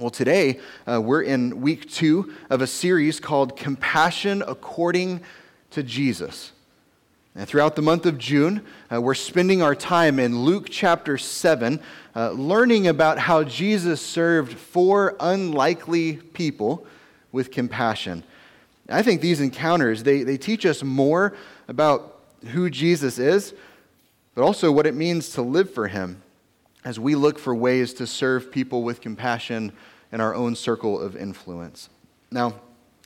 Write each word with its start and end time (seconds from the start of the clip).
Well, 0.00 0.08
today 0.08 0.58
uh, 0.86 0.98
we're 0.98 1.20
in 1.20 1.60
week 1.60 1.90
two 1.90 2.32
of 2.48 2.62
a 2.62 2.66
series 2.66 3.20
called 3.20 3.54
Compassion 3.54 4.42
According 4.46 5.20
to 5.72 5.82
Jesus. 5.82 6.52
And 7.34 7.46
throughout 7.46 7.76
the 7.76 7.82
month 7.82 8.06
of 8.06 8.16
June, 8.16 8.64
uh, 8.90 9.02
we're 9.02 9.12
spending 9.12 9.60
our 9.60 9.74
time 9.74 10.18
in 10.18 10.38
Luke 10.38 10.68
chapter 10.70 11.18
7, 11.18 11.82
uh, 12.16 12.30
learning 12.30 12.88
about 12.88 13.18
how 13.18 13.44
Jesus 13.44 14.00
served 14.00 14.54
four 14.54 15.16
unlikely 15.20 16.14
people 16.14 16.86
with 17.30 17.50
compassion. 17.50 18.24
I 18.88 19.02
think 19.02 19.20
these 19.20 19.42
encounters, 19.42 20.02
they, 20.02 20.22
they 20.22 20.38
teach 20.38 20.64
us 20.64 20.82
more 20.82 21.36
about 21.68 22.22
who 22.52 22.70
Jesus 22.70 23.18
is, 23.18 23.52
but 24.34 24.44
also 24.44 24.72
what 24.72 24.86
it 24.86 24.94
means 24.94 25.28
to 25.34 25.42
live 25.42 25.68
for 25.74 25.88
him 25.88 26.22
as 26.86 26.98
we 26.98 27.14
look 27.14 27.38
for 27.38 27.54
ways 27.54 27.92
to 27.92 28.06
serve 28.06 28.50
people 28.50 28.82
with 28.82 29.02
compassion 29.02 29.72
in 30.12 30.20
our 30.20 30.34
own 30.34 30.54
circle 30.54 31.00
of 31.00 31.16
influence. 31.16 31.88
Now, 32.30 32.54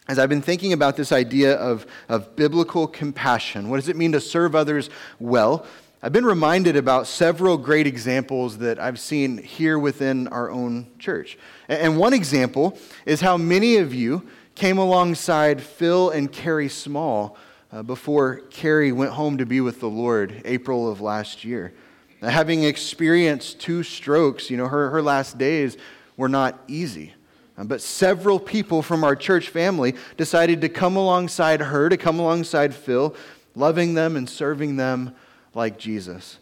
as 0.07 0.19
I've 0.19 0.29
been 0.29 0.43
thinking 0.43 0.73
about 0.73 0.97
this 0.97 1.13
idea 1.13 1.57
of, 1.57 1.87
of 2.09 2.37
biblical 2.37 2.87
compassion, 2.87 3.71
what 3.71 3.77
does 3.77 3.89
it 3.89 3.97
mean 3.97 4.13
to 4.13 4.21
serve 4.21 4.55
others 4.55 4.91
well? 5.19 5.67
I've 6.03 6.13
been 6.13 6.27
reminded 6.27 6.77
about 6.77 7.07
several 7.07 7.57
great 7.57 7.87
examples 7.87 8.59
that 8.59 8.79
I've 8.79 9.01
seen 9.01 9.39
here 9.39 9.79
within 9.79 10.29
our 10.29 10.51
own 10.51 10.89
church. 10.99 11.39
And 11.67 11.97
one 11.97 12.13
example 12.13 12.79
is 13.07 13.23
how 13.23 13.39
many 13.39 13.77
of 13.77 13.95
you 13.95 14.29
came 14.55 14.77
alongside 14.77 15.63
Phil 15.63 16.11
and 16.11 16.31
Carrie 16.31 16.69
Small 16.69 17.39
uh, 17.73 17.83
before 17.83 18.41
Carrie 18.51 18.93
went 18.93 19.13
home 19.13 19.39
to 19.39 19.47
be 19.47 19.63
with 19.63 19.81
the 19.81 19.89
Lord 19.89 20.43
April 20.45 20.91
of 20.91 21.01
last 21.01 21.43
year. 21.43 21.73
Having 22.21 22.65
experienced 22.65 23.59
two 23.59 23.83
strokes, 23.83 24.51
you 24.51 24.59
know, 24.59 24.69
her, 24.69 24.91
her 24.91 25.01
last 25.01 25.39
days 25.39 25.79
were 26.17 26.29
not 26.29 26.59
easy. 26.69 27.13
Uh, 27.57 27.65
but 27.65 27.81
several 27.81 28.41
people 28.41 28.83
from 28.83 29.05
our 29.05 29.15
church 29.15 29.49
family 29.49 29.95
decided 30.17 30.61
to 30.61 30.69
come 30.69 30.97
alongside 30.97 31.61
her, 31.61 31.89
to 31.89 31.97
come 31.97 32.19
alongside 32.19 32.75
Phil, 32.75 33.15
loving 33.55 33.95
them 33.95 34.17
and 34.17 34.29
serving 34.29 34.77
them 34.77 35.15
like 35.55 35.79
Jesus. 35.79 36.39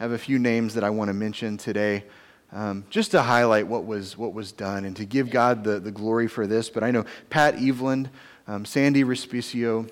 I 0.00 0.04
have 0.04 0.12
a 0.12 0.18
few 0.18 0.38
names 0.38 0.74
that 0.74 0.84
I 0.84 0.90
want 0.90 1.08
to 1.08 1.14
mention 1.14 1.56
today. 1.56 2.04
Um, 2.54 2.84
just 2.90 3.12
to 3.12 3.22
highlight 3.22 3.66
what 3.66 3.86
was, 3.86 4.18
what 4.18 4.34
was 4.34 4.52
done 4.52 4.84
and 4.84 4.94
to 4.96 5.06
give 5.06 5.30
God 5.30 5.64
the, 5.64 5.80
the 5.80 5.90
glory 5.90 6.28
for 6.28 6.46
this. 6.46 6.68
But 6.68 6.84
I 6.84 6.90
know 6.90 7.06
Pat 7.30 7.56
Eveland, 7.56 8.10
um, 8.46 8.66
Sandy 8.66 9.04
Respicio, 9.04 9.88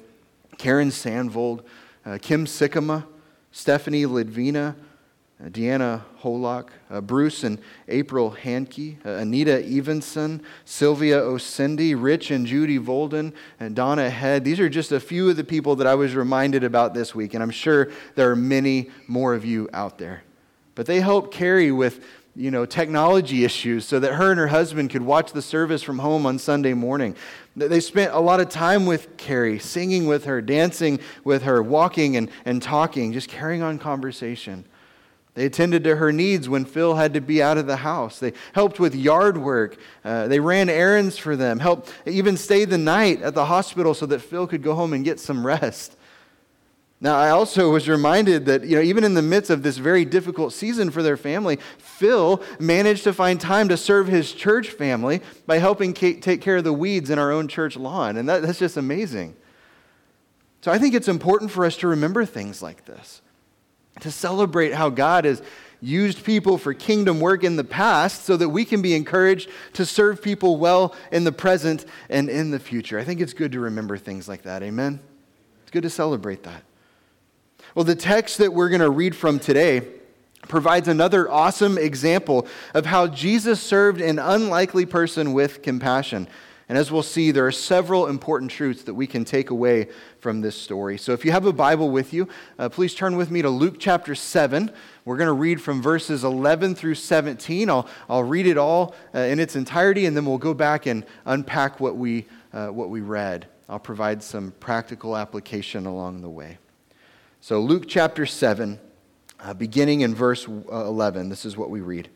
Karen 0.59 0.91
Sandvold, 0.91 1.63
uh, 2.05 2.19
Kim 2.21 2.45
Sikkema, 2.45 3.07
Stephanie 3.51 4.05
Lidvina, 4.05 4.75
Deanna 5.49 6.03
Holock, 6.21 6.69
uh, 6.91 7.01
Bruce 7.01 7.45
and 7.45 7.59
April 7.89 8.31
Hankey, 8.31 8.99
uh, 9.07 9.11
Anita 9.11 9.65
Evenson, 9.65 10.43
Sylvia 10.65 11.21
Osendi, 11.21 11.95
Rich 11.97 12.31
and 12.31 12.47
Judy 12.47 12.79
Volden, 12.79 13.33
and 13.59 13.75
Donna 13.75 14.11
Head. 14.11 14.45
These 14.45 14.61
are 14.61 14.69
just 14.69 14.93
a 14.93 15.01
few 15.01 15.31
of 15.31 15.37
the 15.37 15.45
people 15.45 15.77
that 15.77 15.87
I 15.87 15.95
was 15.95 16.15
reminded 16.15 16.63
about 16.63 16.93
this 16.93 17.15
week, 17.15 17.33
and 17.33 17.43
I'm 17.43 17.51
sure 17.51 17.91
there 18.17 18.31
are 18.31 18.37
many 18.37 18.91
more 19.07 19.35
of 19.35 19.45
you 19.45 19.69
out 19.73 19.97
there. 19.97 20.25
But 20.75 20.87
they 20.87 21.01
helped 21.01 21.33
Carrie 21.33 21.73
with 21.73 22.05
you 22.37 22.51
know, 22.51 22.65
technology 22.65 23.45
issues 23.45 23.85
so 23.85 23.99
that 23.99 24.15
her 24.15 24.31
and 24.31 24.39
her 24.39 24.47
husband 24.47 24.91
could 24.91 25.03
watch 25.03 25.33
the 25.33 25.43
service 25.43 25.83
from 25.83 25.99
home 25.99 26.27
on 26.27 26.39
Sunday 26.39 26.75
morning. 26.75 27.17
They 27.57 27.81
spent 27.81 28.15
a 28.15 28.21
lot 28.21 28.41
of 28.41 28.49
time 28.49 28.87
with 28.87 29.17
Carrie, 29.17 29.59
singing 29.59 30.07
with 30.07 30.25
her, 30.27 30.41
dancing 30.41 31.01
with 31.25 31.43
her, 31.43 31.63
walking 31.63 32.17
and, 32.17 32.31
and 32.45 32.63
talking, 32.63 33.13
just 33.13 33.29
carrying 33.29 33.63
on 33.63 33.79
conversation. 33.79 34.65
They 35.35 35.47
attended 35.47 35.85
to 35.85 35.97
her 35.97 36.13
needs 36.13 36.49
when 36.49 36.65
Phil 36.65 36.97
had 36.97 37.15
to 37.15 37.21
be 37.21 37.43
out 37.43 37.57
of 37.57 37.67
the 37.67 37.77
house. 37.77 38.19
They 38.19 38.33
helped 38.53 38.81
with 38.81 38.95
yard 38.95 39.39
work. 39.39 39.77
Uh, 40.05 40.27
they 40.27 40.41
ran 40.41 40.69
errands 40.69 41.17
for 41.17 41.37
them, 41.37 41.61
helped 41.61 41.93
even 42.05 42.37
stay 42.37 42.65
the 42.65 42.79
night 42.79 43.23
at 43.23 43.35
the 43.35 43.47
hospital 43.47 43.95
so 43.95 44.07
that 44.07 44.21
Phil 44.21 44.47
could 44.47 44.63
go 44.63 44.75
home 44.75 44.93
and 44.93 45.05
get 45.05 45.21
some 45.21 45.47
rest. 45.47 45.97
Now, 47.03 47.17
I 47.17 47.31
also 47.31 47.71
was 47.71 47.89
reminded 47.89 48.45
that, 48.47 48.65
you 48.65 48.77
know, 48.77 48.83
even 48.83 49.05
in 49.05 49.15
the 49.15 49.23
midst 49.23 49.51
of 49.51 49.63
this 49.63 49.79
very 49.79 50.05
difficult 50.05 50.53
season 50.53 50.91
for 50.91 51.03
their 51.03 51.17
family, 51.17 51.59
Phil 51.79 52.43
managed 52.59 53.05
to 53.05 53.15
find 53.15 53.41
time 53.41 53.71
to 53.71 53.77
serve 53.79 54.07
his 54.07 54.33
church 54.33 54.69
family 54.69 55.23
by 55.47 55.59
helping 55.59 55.95
take 55.95 56.43
care 56.43 56.59
of 56.59 56.65
the 56.65 56.75
weeds 56.75 57.09
in 57.09 57.19
our 57.19 57.33
own 57.33 57.49
church 57.49 57.77
lawn. 57.77 58.19
And 58.19 58.29
that, 58.29 58.43
that's 58.43 58.59
just 58.59 58.77
amazing. 58.77 59.35
So 60.61 60.71
I 60.71 60.79
think 60.79 60.95
it's 60.95 61.09
important 61.09 61.51
for 61.51 61.65
us 61.65 61.77
to 61.79 61.89
remember 61.89 62.27
things 62.27 62.61
like 62.61 62.85
this 62.85 63.23
to 64.01 64.11
celebrate 64.11 64.73
how 64.73 64.89
God 64.89 65.25
has 65.25 65.43
used 65.81 66.25
people 66.25 66.59
for 66.59 66.75
kingdom 66.75 67.21
work 67.21 67.43
in 67.43 67.57
the 67.57 67.65
past 67.65 68.25
so 68.25 68.37
that 68.37 68.49
we 68.49 68.65
can 68.65 68.83
be 68.83 68.95
encouraged 68.95 69.49
to 69.73 69.87
serve 69.87 70.23
people 70.23 70.59
well 70.59 70.95
in 71.11 71.25
the 71.25 71.33
present 71.33 71.87
and 72.09 72.29
in 72.29 72.51
the 72.51 72.59
future. 72.59 72.99
I 72.99 73.05
think 73.05 73.21
it's 73.21 73.33
good 73.33 73.53
to 73.53 73.61
remember 73.61 73.97
things 73.97 74.29
like 74.29 74.43
that. 74.43 74.63
Amen? 74.63 75.01
It's 75.63 75.71
good 75.71 75.83
to 75.83 75.91
celebrate 75.91 76.43
that. 76.45 76.63
Well, 77.75 77.85
the 77.85 77.95
text 77.95 78.39
that 78.39 78.53
we're 78.53 78.69
going 78.69 78.81
to 78.81 78.91
read 78.91 79.15
from 79.15 79.39
today 79.39 79.87
provides 80.49 80.89
another 80.89 81.31
awesome 81.31 81.79
example 81.79 82.47
of 82.75 82.87
how 82.87 83.07
Jesus 83.07 83.63
served 83.63 84.01
an 84.01 84.19
unlikely 84.19 84.87
person 84.87 85.33
with 85.33 85.63
compassion. 85.63 86.27
And 86.71 86.79
as 86.79 86.93
we'll 86.93 87.03
see, 87.03 87.33
there 87.33 87.49
are 87.49 87.51
several 87.51 88.07
important 88.07 88.49
truths 88.49 88.85
that 88.85 88.95
we 88.95 89.09
can 89.09 89.25
take 89.25 89.51
away 89.51 89.89
from 90.21 90.41
this 90.41 90.55
story. 90.55 90.99
So 90.99 91.11
if 91.13 91.25
you 91.25 91.33
have 91.33 91.45
a 91.45 91.53
Bible 91.53 91.91
with 91.91 92.13
you, 92.13 92.29
uh, 92.61 92.69
please 92.69 92.95
turn 92.95 93.17
with 93.17 93.29
me 93.29 93.43
to 93.43 93.51
Luke 93.51 93.75
chapter 93.81 94.15
7. 94.15 94.71
We're 95.05 95.17
going 95.17 95.27
to 95.27 95.33
read 95.33 95.61
from 95.61 95.83
verses 95.83 96.23
11 96.23 96.77
through 96.77 96.95
17. 96.95 97.69
I'll, 97.69 97.89
I'll 98.09 98.23
read 98.23 98.47
it 98.47 98.57
all 98.57 98.95
uh, 99.13 99.19
in 99.19 99.41
its 99.41 99.57
entirety, 99.57 100.07
and 100.07 100.17
then 100.17 100.25
we'll 100.25 100.39
go 100.39 100.55
back 100.55 100.87
and 100.87 101.05
unpack 101.25 101.81
what 101.81 101.97
we, 101.97 102.27
uh, 102.53 102.69
what 102.69 102.89
we 102.89 103.01
read. 103.01 103.49
I'll 103.69 103.81
provide 103.81 104.23
some 104.23 104.53
practical 104.61 105.17
application 105.17 105.87
along 105.87 106.21
the 106.21 106.31
way. 106.31 106.59
So, 107.41 107.59
Luke 107.59 107.87
chapter 107.89 108.27
7, 108.27 108.79
uh, 109.41 109.55
beginning 109.55 110.03
in 110.03 110.15
verse 110.15 110.47
uh, 110.49 110.85
11, 110.85 111.31
this 111.31 111.45
is 111.45 111.57
what 111.57 111.69
we 111.69 111.81
read. 111.81 112.11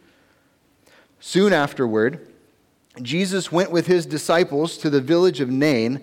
Soon 1.18 1.52
afterward, 1.52 2.33
Jesus 3.02 3.50
went 3.50 3.70
with 3.70 3.86
his 3.86 4.06
disciples 4.06 4.76
to 4.78 4.90
the 4.90 5.00
village 5.00 5.40
of 5.40 5.50
Nain, 5.50 6.00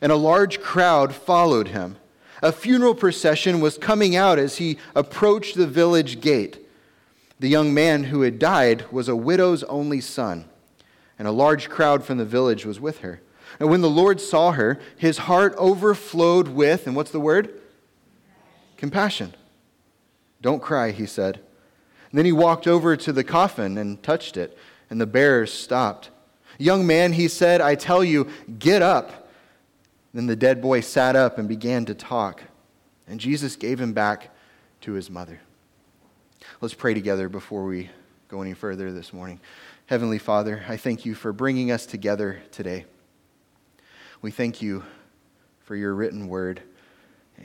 and 0.00 0.12
a 0.12 0.16
large 0.16 0.60
crowd 0.60 1.14
followed 1.14 1.68
him. 1.68 1.96
A 2.42 2.52
funeral 2.52 2.94
procession 2.94 3.60
was 3.60 3.76
coming 3.76 4.14
out 4.14 4.38
as 4.38 4.58
he 4.58 4.78
approached 4.94 5.56
the 5.56 5.66
village 5.66 6.20
gate. 6.20 6.64
The 7.40 7.48
young 7.48 7.74
man 7.74 8.04
who 8.04 8.22
had 8.22 8.38
died 8.38 8.90
was 8.92 9.08
a 9.08 9.16
widow's 9.16 9.64
only 9.64 10.00
son, 10.00 10.44
and 11.18 11.26
a 11.26 11.32
large 11.32 11.68
crowd 11.68 12.04
from 12.04 12.18
the 12.18 12.24
village 12.24 12.64
was 12.64 12.80
with 12.80 12.98
her. 13.00 13.20
And 13.58 13.68
when 13.68 13.80
the 13.80 13.90
Lord 13.90 14.20
saw 14.20 14.52
her, 14.52 14.78
his 14.96 15.18
heart 15.18 15.54
overflowed 15.56 16.48
with, 16.48 16.86
and 16.86 16.94
what's 16.94 17.10
the 17.10 17.20
word? 17.20 17.60
Compassion. 18.76 19.34
Don't 20.40 20.62
cry, 20.62 20.92
he 20.92 21.06
said. 21.06 21.40
And 22.10 22.18
then 22.18 22.24
he 22.24 22.32
walked 22.32 22.68
over 22.68 22.96
to 22.96 23.12
the 23.12 23.24
coffin 23.24 23.76
and 23.76 24.00
touched 24.02 24.36
it, 24.36 24.56
and 24.88 25.00
the 25.00 25.06
bearers 25.06 25.52
stopped. 25.52 26.10
Young 26.58 26.86
man, 26.86 27.12
he 27.12 27.28
said, 27.28 27.60
I 27.60 27.76
tell 27.76 28.02
you, 28.02 28.28
get 28.58 28.82
up. 28.82 29.30
Then 30.12 30.26
the 30.26 30.36
dead 30.36 30.60
boy 30.60 30.80
sat 30.80 31.16
up 31.16 31.38
and 31.38 31.48
began 31.48 31.84
to 31.86 31.94
talk, 31.94 32.42
and 33.06 33.20
Jesus 33.20 33.56
gave 33.56 33.80
him 33.80 33.92
back 33.92 34.30
to 34.80 34.92
his 34.92 35.10
mother. 35.10 35.40
Let's 36.60 36.74
pray 36.74 36.94
together 36.94 37.28
before 37.28 37.64
we 37.64 37.90
go 38.28 38.42
any 38.42 38.54
further 38.54 38.92
this 38.92 39.12
morning. 39.12 39.40
Heavenly 39.86 40.18
Father, 40.18 40.64
I 40.68 40.76
thank 40.76 41.06
you 41.06 41.14
for 41.14 41.32
bringing 41.32 41.70
us 41.70 41.86
together 41.86 42.42
today. 42.50 42.86
We 44.20 44.30
thank 44.30 44.60
you 44.60 44.84
for 45.60 45.76
your 45.76 45.94
written 45.94 46.28
word. 46.28 46.62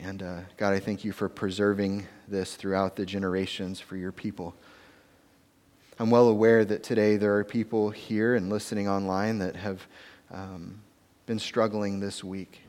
And 0.00 0.22
uh, 0.22 0.40
God, 0.56 0.72
I 0.72 0.80
thank 0.80 1.04
you 1.04 1.12
for 1.12 1.28
preserving 1.28 2.06
this 2.26 2.56
throughout 2.56 2.96
the 2.96 3.06
generations 3.06 3.78
for 3.78 3.96
your 3.96 4.12
people. 4.12 4.54
I'm 5.96 6.10
well 6.10 6.26
aware 6.26 6.64
that 6.64 6.82
today 6.82 7.16
there 7.16 7.36
are 7.36 7.44
people 7.44 7.90
here 7.90 8.34
and 8.34 8.50
listening 8.50 8.88
online 8.88 9.38
that 9.38 9.54
have 9.54 9.86
um, 10.32 10.80
been 11.26 11.38
struggling 11.38 12.00
this 12.00 12.24
week. 12.24 12.62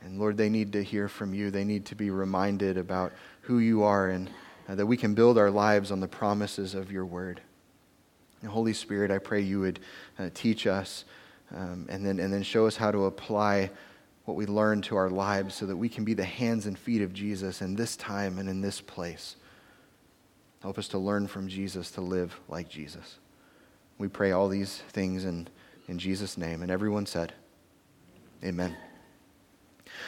And 0.00 0.16
Lord, 0.20 0.36
they 0.36 0.48
need 0.48 0.72
to 0.74 0.84
hear 0.84 1.08
from 1.08 1.34
you. 1.34 1.50
They 1.50 1.64
need 1.64 1.86
to 1.86 1.96
be 1.96 2.10
reminded 2.10 2.78
about 2.78 3.12
who 3.40 3.58
you 3.58 3.82
are 3.82 4.10
and 4.10 4.30
uh, 4.68 4.76
that 4.76 4.86
we 4.86 4.96
can 4.96 5.12
build 5.12 5.38
our 5.38 5.50
lives 5.50 5.90
on 5.90 5.98
the 5.98 6.06
promises 6.06 6.76
of 6.76 6.92
your 6.92 7.04
word. 7.04 7.40
And 8.42 8.50
Holy 8.50 8.74
Spirit, 8.74 9.10
I 9.10 9.18
pray 9.18 9.40
you 9.40 9.58
would 9.58 9.80
uh, 10.16 10.30
teach 10.32 10.68
us 10.68 11.06
um, 11.52 11.86
and, 11.88 12.06
then, 12.06 12.20
and 12.20 12.32
then 12.32 12.44
show 12.44 12.64
us 12.68 12.76
how 12.76 12.92
to 12.92 13.06
apply 13.06 13.70
what 14.24 14.36
we 14.36 14.46
learn 14.46 14.82
to 14.82 14.94
our 14.94 15.10
lives 15.10 15.56
so 15.56 15.66
that 15.66 15.76
we 15.76 15.88
can 15.88 16.04
be 16.04 16.14
the 16.14 16.24
hands 16.24 16.66
and 16.66 16.78
feet 16.78 17.02
of 17.02 17.12
Jesus 17.12 17.60
in 17.60 17.74
this 17.74 17.96
time 17.96 18.38
and 18.38 18.48
in 18.48 18.60
this 18.60 18.80
place. 18.80 19.34
Help 20.60 20.78
us 20.78 20.88
to 20.88 20.98
learn 20.98 21.26
from 21.26 21.48
Jesus 21.48 21.90
to 21.92 22.00
live 22.00 22.38
like 22.48 22.68
Jesus. 22.68 23.18
We 23.98 24.08
pray 24.08 24.32
all 24.32 24.48
these 24.48 24.82
things 24.90 25.24
in, 25.24 25.48
in 25.88 25.98
Jesus' 25.98 26.36
name. 26.36 26.62
And 26.62 26.70
everyone 26.70 27.06
said, 27.06 27.32
Amen. 28.44 28.76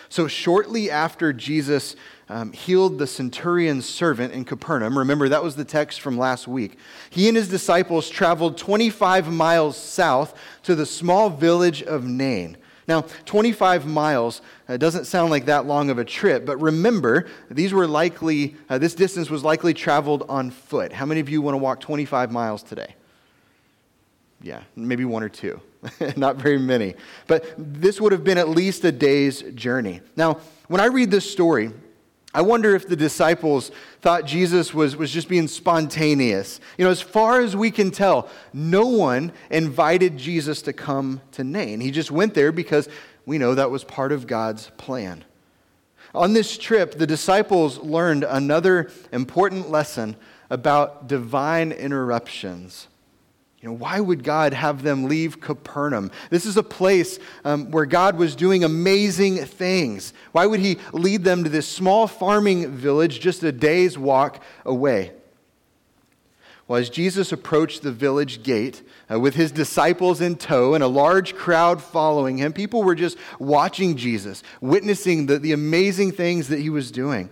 So, 0.08 0.28
shortly 0.28 0.90
after 0.90 1.32
Jesus 1.32 1.96
um, 2.28 2.52
healed 2.52 2.98
the 2.98 3.06
centurion's 3.06 3.86
servant 3.86 4.32
in 4.32 4.44
Capernaum, 4.44 4.96
remember 4.96 5.28
that 5.28 5.42
was 5.42 5.56
the 5.56 5.64
text 5.64 6.00
from 6.00 6.16
last 6.16 6.46
week, 6.46 6.78
he 7.10 7.28
and 7.28 7.36
his 7.36 7.48
disciples 7.48 8.08
traveled 8.08 8.56
25 8.56 9.32
miles 9.32 9.76
south 9.76 10.38
to 10.62 10.74
the 10.74 10.86
small 10.86 11.30
village 11.30 11.82
of 11.82 12.04
Nain. 12.04 12.56
Now, 12.92 13.06
25 13.24 13.86
miles 13.86 14.42
uh, 14.68 14.76
doesn't 14.76 15.06
sound 15.06 15.30
like 15.30 15.46
that 15.46 15.64
long 15.64 15.88
of 15.88 15.96
a 15.96 16.04
trip, 16.04 16.44
but 16.44 16.60
remember, 16.60 17.26
these 17.50 17.72
were 17.72 17.86
likely, 17.86 18.54
uh, 18.68 18.76
this 18.76 18.94
distance 18.94 19.30
was 19.30 19.42
likely 19.42 19.72
traveled 19.72 20.26
on 20.28 20.50
foot. 20.50 20.92
How 20.92 21.06
many 21.06 21.18
of 21.20 21.30
you 21.30 21.40
want 21.40 21.54
to 21.54 21.58
walk 21.58 21.80
25 21.80 22.30
miles 22.30 22.62
today? 22.62 22.94
Yeah, 24.42 24.60
maybe 24.76 25.06
one 25.06 25.22
or 25.22 25.30
two. 25.30 25.58
Not 26.18 26.36
very 26.36 26.58
many. 26.58 26.94
But 27.28 27.54
this 27.56 27.98
would 27.98 28.12
have 28.12 28.24
been 28.24 28.36
at 28.36 28.50
least 28.50 28.84
a 28.84 28.92
day's 28.92 29.40
journey. 29.40 30.02
Now, 30.14 30.40
when 30.68 30.82
I 30.82 30.86
read 30.86 31.10
this 31.10 31.32
story, 31.32 31.70
I 32.34 32.40
wonder 32.40 32.74
if 32.74 32.88
the 32.88 32.96
disciples 32.96 33.70
thought 34.00 34.24
Jesus 34.24 34.72
was, 34.72 34.96
was 34.96 35.10
just 35.10 35.28
being 35.28 35.48
spontaneous. 35.48 36.60
You 36.78 36.86
know, 36.86 36.90
as 36.90 37.02
far 37.02 37.40
as 37.40 37.54
we 37.54 37.70
can 37.70 37.90
tell, 37.90 38.28
no 38.54 38.86
one 38.86 39.32
invited 39.50 40.16
Jesus 40.16 40.62
to 40.62 40.72
come 40.72 41.20
to 41.32 41.44
Nain. 41.44 41.80
He 41.80 41.90
just 41.90 42.10
went 42.10 42.32
there 42.32 42.50
because 42.50 42.88
we 43.26 43.36
know 43.36 43.54
that 43.54 43.70
was 43.70 43.84
part 43.84 44.12
of 44.12 44.26
God's 44.26 44.70
plan. 44.78 45.24
On 46.14 46.32
this 46.32 46.56
trip, 46.56 46.92
the 46.98 47.06
disciples 47.06 47.78
learned 47.78 48.24
another 48.24 48.90
important 49.12 49.70
lesson 49.70 50.16
about 50.50 51.06
divine 51.06 51.72
interruptions. 51.72 52.88
You 53.62 53.68
know, 53.68 53.76
why 53.76 54.00
would 54.00 54.24
God 54.24 54.54
have 54.54 54.82
them 54.82 55.04
leave 55.04 55.40
Capernaum? 55.40 56.10
This 56.30 56.46
is 56.46 56.56
a 56.56 56.64
place 56.64 57.20
um, 57.44 57.70
where 57.70 57.86
God 57.86 58.18
was 58.18 58.34
doing 58.34 58.64
amazing 58.64 59.36
things. 59.36 60.12
Why 60.32 60.46
would 60.46 60.58
He 60.58 60.78
lead 60.92 61.22
them 61.22 61.44
to 61.44 61.50
this 61.50 61.68
small 61.68 62.08
farming 62.08 62.72
village 62.72 63.20
just 63.20 63.40
a 63.44 63.52
day's 63.52 63.96
walk 63.96 64.42
away? 64.64 65.12
Well, 66.66 66.80
as 66.80 66.90
Jesus 66.90 67.30
approached 67.30 67.82
the 67.82 67.92
village 67.92 68.42
gate 68.42 68.82
uh, 69.10 69.20
with 69.20 69.34
his 69.34 69.52
disciples 69.52 70.20
in 70.20 70.36
tow 70.36 70.74
and 70.74 70.82
a 70.82 70.88
large 70.88 71.34
crowd 71.34 71.82
following 71.82 72.38
him, 72.38 72.52
people 72.52 72.82
were 72.82 72.94
just 72.94 73.18
watching 73.38 73.96
Jesus, 73.96 74.42
witnessing 74.60 75.26
the, 75.26 75.38
the 75.38 75.52
amazing 75.52 76.12
things 76.12 76.48
that 76.48 76.60
he 76.60 76.70
was 76.70 76.90
doing. 76.90 77.28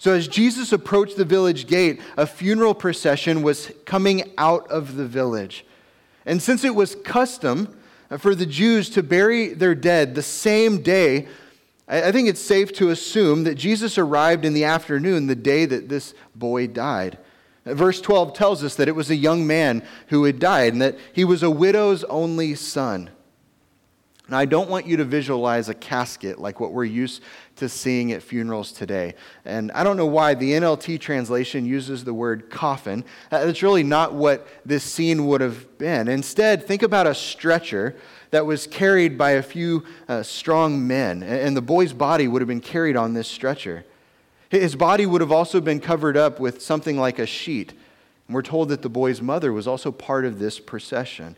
So, 0.00 0.12
as 0.12 0.28
Jesus 0.28 0.72
approached 0.72 1.16
the 1.16 1.24
village 1.24 1.66
gate, 1.66 2.00
a 2.16 2.24
funeral 2.24 2.72
procession 2.72 3.42
was 3.42 3.72
coming 3.84 4.32
out 4.38 4.70
of 4.70 4.94
the 4.94 5.04
village. 5.04 5.66
And 6.24 6.40
since 6.40 6.62
it 6.62 6.74
was 6.74 6.94
custom 6.94 7.76
uh, 8.10 8.16
for 8.16 8.36
the 8.36 8.46
Jews 8.46 8.90
to 8.90 9.02
bury 9.02 9.48
their 9.48 9.74
dead 9.74 10.14
the 10.14 10.22
same 10.22 10.82
day, 10.82 11.26
I 11.88 12.12
think 12.12 12.28
it's 12.28 12.40
safe 12.40 12.72
to 12.74 12.90
assume 12.90 13.44
that 13.44 13.54
Jesus 13.54 13.96
arrived 13.96 14.44
in 14.44 14.52
the 14.52 14.64
afternoon, 14.64 15.26
the 15.26 15.34
day 15.34 15.64
that 15.64 15.88
this 15.88 16.14
boy 16.34 16.66
died. 16.66 17.18
Uh, 17.66 17.74
verse 17.74 18.00
12 18.00 18.34
tells 18.34 18.62
us 18.62 18.76
that 18.76 18.88
it 18.88 18.94
was 18.94 19.10
a 19.10 19.16
young 19.16 19.46
man 19.46 19.82
who 20.08 20.24
had 20.24 20.38
died 20.38 20.74
and 20.74 20.82
that 20.82 20.98
he 21.12 21.24
was 21.24 21.42
a 21.42 21.50
widow's 21.50 22.04
only 22.04 22.54
son. 22.54 23.10
Now, 24.28 24.38
I 24.38 24.44
don't 24.44 24.68
want 24.68 24.86
you 24.86 24.98
to 24.98 25.04
visualize 25.04 25.70
a 25.70 25.74
casket 25.74 26.38
like 26.38 26.60
what 26.60 26.72
we're 26.72 26.84
used 26.84 27.22
to 27.58 27.68
seeing 27.68 28.12
at 28.12 28.22
funerals 28.22 28.72
today. 28.72 29.14
And 29.44 29.70
I 29.72 29.84
don't 29.84 29.96
know 29.96 30.06
why 30.06 30.34
the 30.34 30.52
NLT 30.52 31.00
translation 31.00 31.64
uses 31.64 32.04
the 32.04 32.14
word 32.14 32.50
coffin. 32.50 33.04
That's 33.30 33.62
really 33.62 33.82
not 33.82 34.14
what 34.14 34.46
this 34.64 34.82
scene 34.82 35.26
would 35.26 35.40
have 35.40 35.78
been. 35.78 36.08
Instead, 36.08 36.66
think 36.66 36.82
about 36.82 37.06
a 37.06 37.14
stretcher 37.14 37.94
that 38.30 38.46
was 38.46 38.66
carried 38.66 39.16
by 39.16 39.32
a 39.32 39.42
few 39.42 39.84
uh, 40.08 40.22
strong 40.22 40.86
men, 40.86 41.22
and 41.22 41.56
the 41.56 41.62
boy's 41.62 41.92
body 41.92 42.28
would 42.28 42.42
have 42.42 42.48
been 42.48 42.60
carried 42.60 42.96
on 42.96 43.14
this 43.14 43.28
stretcher. 43.28 43.84
His 44.50 44.76
body 44.76 45.06
would 45.06 45.20
have 45.20 45.32
also 45.32 45.60
been 45.60 45.80
covered 45.80 46.16
up 46.16 46.40
with 46.40 46.62
something 46.62 46.98
like 46.98 47.18
a 47.18 47.26
sheet. 47.26 47.72
And 48.26 48.34
we're 48.34 48.42
told 48.42 48.68
that 48.70 48.82
the 48.82 48.88
boy's 48.88 49.20
mother 49.20 49.52
was 49.52 49.66
also 49.66 49.92
part 49.92 50.24
of 50.24 50.38
this 50.38 50.58
procession. 50.58 51.36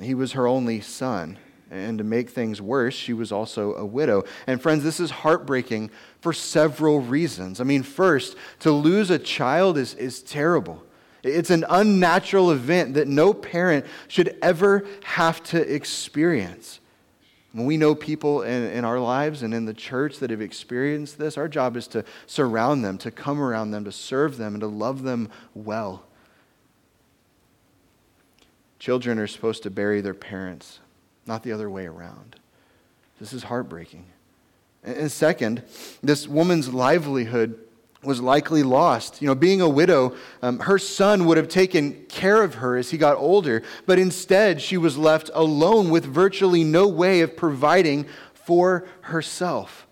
He 0.00 0.14
was 0.14 0.32
her 0.32 0.46
only 0.46 0.80
son. 0.80 1.38
And 1.74 1.98
to 1.98 2.04
make 2.04 2.30
things 2.30 2.62
worse, 2.62 2.94
she 2.94 3.12
was 3.12 3.32
also 3.32 3.74
a 3.74 3.84
widow. 3.84 4.22
And 4.46 4.62
friends, 4.62 4.84
this 4.84 5.00
is 5.00 5.10
heartbreaking 5.10 5.90
for 6.20 6.32
several 6.32 7.00
reasons. 7.00 7.60
I 7.60 7.64
mean, 7.64 7.82
first, 7.82 8.36
to 8.60 8.70
lose 8.70 9.10
a 9.10 9.18
child 9.18 9.76
is, 9.76 9.94
is 9.94 10.22
terrible. 10.22 10.84
It's 11.24 11.50
an 11.50 11.64
unnatural 11.68 12.52
event 12.52 12.94
that 12.94 13.08
no 13.08 13.34
parent 13.34 13.86
should 14.06 14.38
ever 14.40 14.86
have 15.02 15.42
to 15.44 15.74
experience. 15.74 16.78
When 17.52 17.66
we 17.66 17.76
know 17.76 17.96
people 17.96 18.42
in, 18.42 18.70
in 18.70 18.84
our 18.84 19.00
lives 19.00 19.42
and 19.42 19.52
in 19.52 19.64
the 19.64 19.74
church 19.74 20.20
that 20.20 20.30
have 20.30 20.40
experienced 20.40 21.18
this, 21.18 21.36
our 21.36 21.48
job 21.48 21.76
is 21.76 21.88
to 21.88 22.04
surround 22.26 22.84
them, 22.84 22.98
to 22.98 23.10
come 23.10 23.40
around 23.40 23.72
them, 23.72 23.84
to 23.84 23.92
serve 23.92 24.36
them, 24.36 24.54
and 24.54 24.60
to 24.60 24.68
love 24.68 25.02
them 25.02 25.28
well. 25.54 26.04
Children 28.78 29.18
are 29.18 29.26
supposed 29.26 29.64
to 29.64 29.70
bury 29.70 30.00
their 30.00 30.14
parents 30.14 30.78
not 31.26 31.42
the 31.42 31.52
other 31.52 31.70
way 31.70 31.86
around. 31.86 32.36
This 33.20 33.32
is 33.32 33.44
heartbreaking. 33.44 34.06
And 34.82 35.10
second, 35.10 35.62
this 36.02 36.28
woman's 36.28 36.72
livelihood 36.72 37.58
was 38.02 38.20
likely 38.20 38.62
lost. 38.62 39.22
You 39.22 39.28
know, 39.28 39.34
being 39.34 39.60
a 39.60 39.68
widow, 39.68 40.14
um, 40.42 40.58
her 40.60 40.78
son 40.78 41.24
would 41.24 41.38
have 41.38 41.48
taken 41.48 42.04
care 42.06 42.42
of 42.42 42.56
her 42.56 42.76
as 42.76 42.90
he 42.90 42.98
got 42.98 43.16
older, 43.16 43.62
but 43.86 43.98
instead 43.98 44.60
she 44.60 44.76
was 44.76 44.98
left 44.98 45.30
alone 45.32 45.90
with 45.90 46.04
virtually 46.04 46.64
no 46.64 46.86
way 46.86 47.20
of 47.22 47.36
providing 47.36 48.06
for 48.34 48.86
herself. 49.02 49.86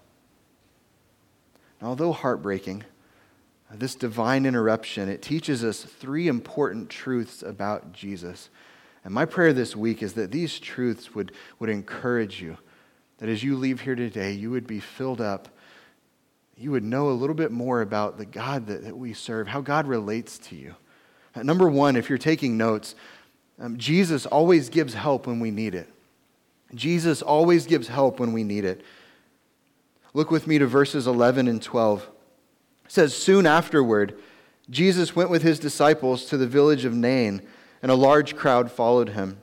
And 1.81 1.89
although 1.89 2.13
heartbreaking, 2.13 2.85
this 3.75 3.95
divine 3.95 4.45
interruption, 4.45 5.09
it 5.09 5.23
teaches 5.23 5.65
us 5.65 5.83
three 5.83 6.29
important 6.29 6.91
truths 6.91 7.43
about 7.43 7.93
Jesus. 7.93 8.51
And 9.05 9.13
my 9.13 9.25
prayer 9.25 9.53
this 9.53 9.75
week 9.75 10.03
is 10.03 10.13
that 10.15 10.31
these 10.31 10.59
truths 10.59 11.15
would, 11.15 11.33
would 11.59 11.71
encourage 11.71 12.41
you, 12.41 12.57
that 13.19 13.29
as 13.29 13.43
you 13.43 13.57
leave 13.57 13.81
here 13.81 13.95
today, 13.95 14.33
you 14.33 14.51
would 14.51 14.67
be 14.67 14.81
filled 14.81 15.21
up. 15.21 15.49
You 16.57 16.71
would 16.71 16.85
know 16.85 17.09
a 17.09 17.13
little 17.13 17.35
bit 17.35 17.51
more 17.51 17.81
about 17.81 18.19
the 18.19 18.27
God 18.27 18.67
that, 18.69 18.85
that 18.85 18.97
we 18.97 19.13
serve, 19.13 19.49
how 19.49 19.61
God 19.61 19.87
relates 19.87 20.39
to 20.39 20.57
you. 20.57 20.75
Number 21.35 21.69
one, 21.69 21.97
if 21.97 22.09
you're 22.09 22.19
taking 22.19 22.57
notes, 22.57 22.95
um, 23.59 23.77
Jesus 23.79 24.27
always 24.27 24.69
gives 24.69 24.95
help 24.95 25.27
when 25.27 25.41
we 25.41 25.51
need 25.51 25.75
it. 25.75 25.89
Jesus 26.75 27.23
always 27.23 27.67
gives 27.67 27.89
help 27.89 28.21
when 28.21 28.33
we 28.33 28.45
need 28.45 28.65
it. 28.65 28.83
Look 30.15 30.31
with 30.31 30.47
me 30.47 30.59
to 30.59 30.67
verses 30.67 31.07
11 31.07 31.49
and 31.49 31.61
12. 31.61 32.03
It 32.85 32.93
says, 32.93 33.17
Soon 33.17 33.47
afterward, 33.47 34.19
Jesus 34.71 35.17
went 35.17 35.31
with 35.31 35.43
his 35.43 35.59
disciples 35.59 36.27
to 36.27 36.37
the 36.37 36.47
village 36.47 36.85
of 36.85 36.95
Nain 36.95 37.43
and 37.83 37.91
a 37.91 37.97
large 37.97 38.37
crowd 38.37 38.71
followed 38.71 39.11
him. 39.11 39.39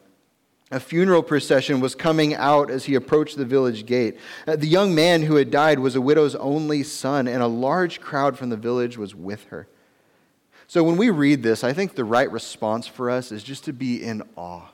A 0.72 0.80
funeral 0.80 1.24
procession 1.24 1.80
was 1.80 1.96
coming 1.96 2.36
out 2.36 2.70
as 2.70 2.86
he 2.86 2.96
approached 2.96 3.38
the 3.38 3.46
village 3.46 3.86
gate. 3.86 4.18
Uh, 4.48 4.56
the 4.56 4.68
young 4.68 4.94
man 4.94 5.24
who 5.24 5.36
had 5.36 5.50
died 5.50 5.80
was 5.80 5.96
a 5.96 6.02
widow's 6.02 6.36
only 6.36 6.84
son, 6.84 7.28
and 7.28 7.42
a 7.42 7.48
large 7.48 8.00
crowd 8.00 8.38
from 8.38 8.50
the 8.50 8.58
village 8.58 8.98
was 8.98 9.16
with 9.16 9.46
her. 9.46 9.68
So 10.68 10.84
when 10.84 10.98
we 10.98 11.10
read 11.10 11.42
this, 11.42 11.64
I 11.64 11.74
think 11.74 11.96
the 11.96 12.06
right 12.06 12.32
response 12.32 12.86
for 12.86 13.10
us 13.10 13.32
is 13.32 13.44
just 13.44 13.64
to 13.66 13.74
be 13.74 14.04
in 14.04 14.22
awe. 14.36 14.68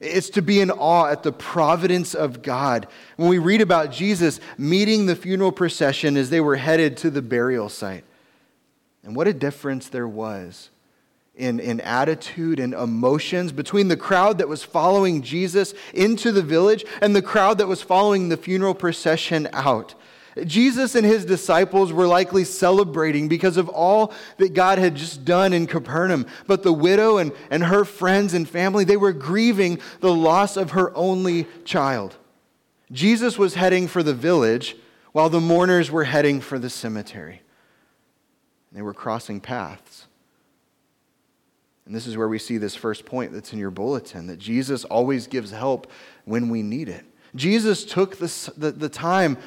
It's 0.00 0.30
to 0.30 0.42
be 0.42 0.60
in 0.60 0.70
awe 0.70 1.08
at 1.08 1.22
the 1.22 1.32
providence 1.32 2.14
of 2.14 2.40
God. 2.40 2.86
When 3.16 3.28
we 3.28 3.38
read 3.38 3.60
about 3.60 3.92
Jesus 3.92 4.40
meeting 4.56 5.04
the 5.04 5.16
funeral 5.16 5.52
procession 5.52 6.16
as 6.16 6.30
they 6.30 6.40
were 6.40 6.56
headed 6.56 6.96
to 6.98 7.10
the 7.10 7.22
burial 7.22 7.68
site, 7.68 8.04
and 9.04 9.14
what 9.14 9.28
a 9.28 9.34
difference 9.34 9.88
there 9.88 10.08
was 10.08 10.70
in, 11.36 11.60
in 11.60 11.80
attitude 11.82 12.58
and 12.58 12.72
emotions 12.72 13.52
between 13.52 13.88
the 13.88 13.96
crowd 13.96 14.38
that 14.38 14.48
was 14.48 14.64
following 14.64 15.22
Jesus 15.22 15.74
into 15.92 16.32
the 16.32 16.42
village 16.42 16.84
and 17.02 17.14
the 17.14 17.22
crowd 17.22 17.58
that 17.58 17.68
was 17.68 17.82
following 17.82 18.28
the 18.28 18.36
funeral 18.36 18.74
procession 18.74 19.48
out. 19.52 19.94
Jesus 20.44 20.94
and 20.94 21.06
his 21.06 21.24
disciples 21.24 21.92
were 21.92 22.06
likely 22.06 22.44
celebrating 22.44 23.26
because 23.26 23.56
of 23.56 23.68
all 23.70 24.12
that 24.36 24.52
God 24.52 24.78
had 24.78 24.94
just 24.94 25.24
done 25.24 25.52
in 25.52 25.66
Capernaum. 25.66 26.26
But 26.46 26.62
the 26.62 26.72
widow 26.72 27.16
and, 27.16 27.32
and 27.50 27.64
her 27.64 27.84
friends 27.84 28.34
and 28.34 28.46
family, 28.46 28.84
they 28.84 28.98
were 28.98 29.14
grieving 29.14 29.80
the 30.00 30.12
loss 30.12 30.56
of 30.56 30.72
her 30.72 30.94
only 30.94 31.46
child. 31.64 32.16
Jesus 32.92 33.38
was 33.38 33.54
heading 33.54 33.88
for 33.88 34.02
the 34.02 34.14
village 34.14 34.76
while 35.12 35.30
the 35.30 35.40
mourners 35.40 35.90
were 35.90 36.04
heading 36.04 36.40
for 36.40 36.58
the 36.58 36.70
cemetery. 36.70 37.40
They 38.72 38.82
were 38.82 38.94
crossing 38.94 39.40
paths. 39.40 40.06
And 41.86 41.94
this 41.94 42.06
is 42.06 42.16
where 42.16 42.28
we 42.28 42.38
see 42.38 42.58
this 42.58 42.74
first 42.74 43.06
point 43.06 43.32
that's 43.32 43.52
in 43.52 43.58
your 43.60 43.70
bulletin 43.70 44.26
that 44.26 44.38
Jesus 44.38 44.84
always 44.84 45.28
gives 45.28 45.52
help 45.52 45.90
when 46.24 46.48
we 46.48 46.62
need 46.62 46.88
it. 46.88 47.04
Jesus 47.36 47.84
took 47.84 48.16
the, 48.16 48.52
the, 48.56 48.88
time 48.88 49.38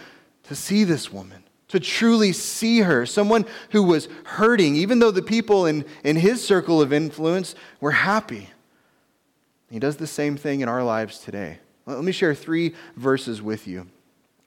to 0.43 0.55
see 0.55 0.83
this 0.85 1.11
woman, 1.11 1.43
to 1.67 1.79
truly 1.79 2.31
see 2.31 2.79
her, 2.79 3.05
someone 3.05 3.45
who 3.71 3.83
was 3.83 4.07
hurting, 4.23 4.75
even 4.75 4.99
though 4.99 5.11
the 5.11 5.21
people 5.21 5.65
in, 5.65 5.83
in 6.03 6.15
his 6.15 6.43
circle 6.43 6.81
of 6.81 6.93
influence 6.93 7.55
were 7.81 7.91
happy. 7.91 8.49
He 9.69 9.79
does 9.79 9.97
the 9.97 10.07
same 10.07 10.37
thing 10.37 10.61
in 10.61 10.69
our 10.69 10.83
lives 10.83 11.19
today. 11.19 11.59
Let 11.85 12.03
me 12.03 12.11
share 12.11 12.35
three 12.35 12.73
verses 12.95 13.41
with 13.41 13.67
you. 13.67 13.87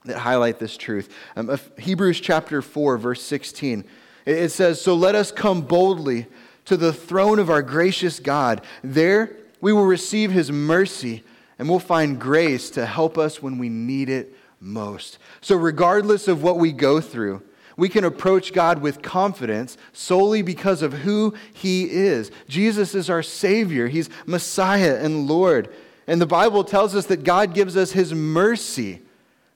that 0.04 0.18
highlight 0.18 0.58
this 0.58 0.76
truth. 0.76 1.12
Um, 1.37 1.58
Hebrews 1.78 2.20
chapter 2.20 2.62
4, 2.62 2.96
verse 2.96 3.22
16. 3.22 3.84
It 4.25 4.50
says, 4.50 4.80
So 4.80 4.94
let 4.94 5.14
us 5.14 5.30
come 5.32 5.62
boldly 5.62 6.26
to 6.66 6.76
the 6.76 6.92
throne 6.92 7.38
of 7.38 7.50
our 7.50 7.62
gracious 7.62 8.21
God. 8.21 8.62
There 8.83 9.37
we 9.61 9.73
will 9.73 9.87
receive 9.87 10.33
his 10.33 10.50
mercy 10.50 11.23
and 11.59 11.69
we'll 11.69 11.78
find 11.78 12.21
grace 12.21 12.71
to 12.71 12.87
help 12.87 13.16
us 13.16 13.42
when 13.42 13.59
we 13.59 13.69
need 13.69 14.09
it 14.09 14.35
most. 14.61 15.19
So, 15.40 15.57
regardless 15.57 16.28
of 16.28 16.42
what 16.42 16.59
we 16.59 16.73
go 16.73 17.00
through, 17.00 17.42
we 17.76 17.88
can 17.88 18.04
approach 18.04 18.52
God 18.52 18.81
with 18.81 19.02
confidence 19.02 19.76
solely 19.92 20.42
because 20.42 20.83
of 20.83 20.92
who 20.92 21.35
He 21.52 21.85
is. 21.85 22.31
Jesus 22.49 22.95
is 22.95 23.09
our 23.11 23.23
Savior, 23.23 23.88
He's 23.88 24.11
Messiah 24.26 24.99
and 25.02 25.26
Lord. 25.28 25.73
And 26.07 26.21
the 26.21 26.26
Bible 26.26 26.64
tells 26.64 26.95
us 26.95 27.07
that 27.07 27.25
God 27.25 27.54
gives 27.54 27.76
us 27.76 27.92
His 27.92 28.12
mercy. 28.12 29.00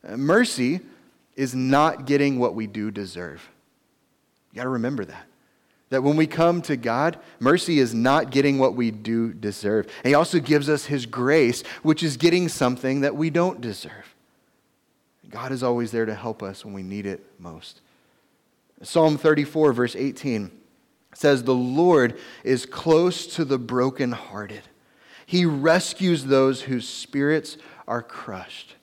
Uh, 0.07 0.17
mercy 0.17 0.81
is 1.35 1.55
not 1.55 2.07
getting 2.07 2.39
what 2.39 2.55
we 2.55 2.67
do 2.67 2.91
deserve. 2.91 3.47
You 4.53 4.59
got 4.59 4.65
to 4.65 4.71
remember 4.71 5.05
that. 5.05 5.27
That 5.91 6.03
when 6.03 6.17
we 6.17 6.27
come 6.27 6.63
to 6.63 6.77
God, 6.77 7.19
mercy 7.39 7.79
is 7.79 7.95
not 7.95 8.31
getting 8.31 8.59
what 8.59 8.75
we 8.75 8.91
do 8.91 9.33
deserve. 9.33 9.87
And 10.03 10.09
He 10.09 10.15
also 10.15 10.41
gives 10.41 10.69
us 10.69 10.87
His 10.87 11.07
grace, 11.07 11.63
which 11.83 12.03
is 12.03 12.17
getting 12.17 12.49
something 12.49 13.03
that 13.03 13.15
we 13.15 13.31
don't 13.31 13.61
deserve. 13.61 14.15
God 15.31 15.53
is 15.53 15.63
always 15.63 15.93
there 15.93 16.07
to 16.07 16.15
help 16.15 16.43
us 16.43 16.65
when 16.65 16.75
we 16.75 16.83
need 16.83 17.07
it 17.07 17.25
most. 17.39 17.81
Psalm 18.83 19.17
34, 19.17 19.73
verse 19.73 19.97
18 19.97 20.51
says, 21.15 21.43
The 21.43 21.55
Lord 21.55 22.19
is 22.45 22.67
close 22.67 23.27
to 23.29 23.45
the 23.45 23.59
brokenhearted. 23.59 24.63
He 25.25 25.45
rescues 25.45 26.25
those 26.25 26.63
whose 26.63 26.89
spirits 26.89 27.57
are 27.89 28.03
crushed. 28.03 28.75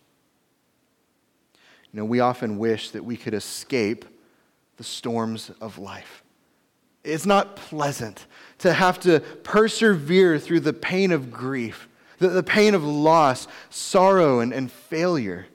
You 1.91 2.00
know, 2.00 2.05
we 2.05 2.19
often 2.19 2.57
wish 2.57 2.89
that 2.91 3.05
we 3.05 3.15
could 3.15 3.33
escape 3.33 4.05
the 4.77 4.83
storms 4.83 5.51
of 5.62 5.77
life. 5.77 6.23
It's 7.03 7.25
not 7.25 7.55
pleasant 7.55 8.25
to 8.60 8.74
have 8.74 9.00
to 9.01 9.19
persevere 9.43 10.39
through 10.39 10.62
the 10.62 10.74
pain 10.74 11.12
of 11.12 11.31
grief, 11.31 11.89
the, 12.19 12.29
the 12.29 12.43
pain 12.43 12.74
of 12.74 12.83
loss, 12.83 13.48
sorrow, 13.69 14.39
and, 14.39 14.53
and 14.53 14.72
failure. 14.72 15.48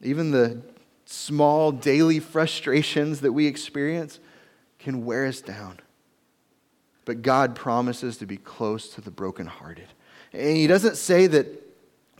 Even 0.00 0.30
the 0.30 0.62
small 1.04 1.70
daily 1.70 2.18
frustrations 2.18 3.20
that 3.20 3.32
we 3.32 3.46
experience 3.46 4.18
can 4.78 5.04
wear 5.04 5.26
us 5.26 5.40
down. 5.40 5.80
But 7.04 7.22
God 7.22 7.54
promises 7.54 8.16
to 8.18 8.26
be 8.26 8.36
close 8.36 8.88
to 8.94 9.00
the 9.00 9.10
brokenhearted. 9.10 9.88
And 10.32 10.56
He 10.56 10.66
doesn't 10.66 10.96
say 10.96 11.26
that 11.26 11.61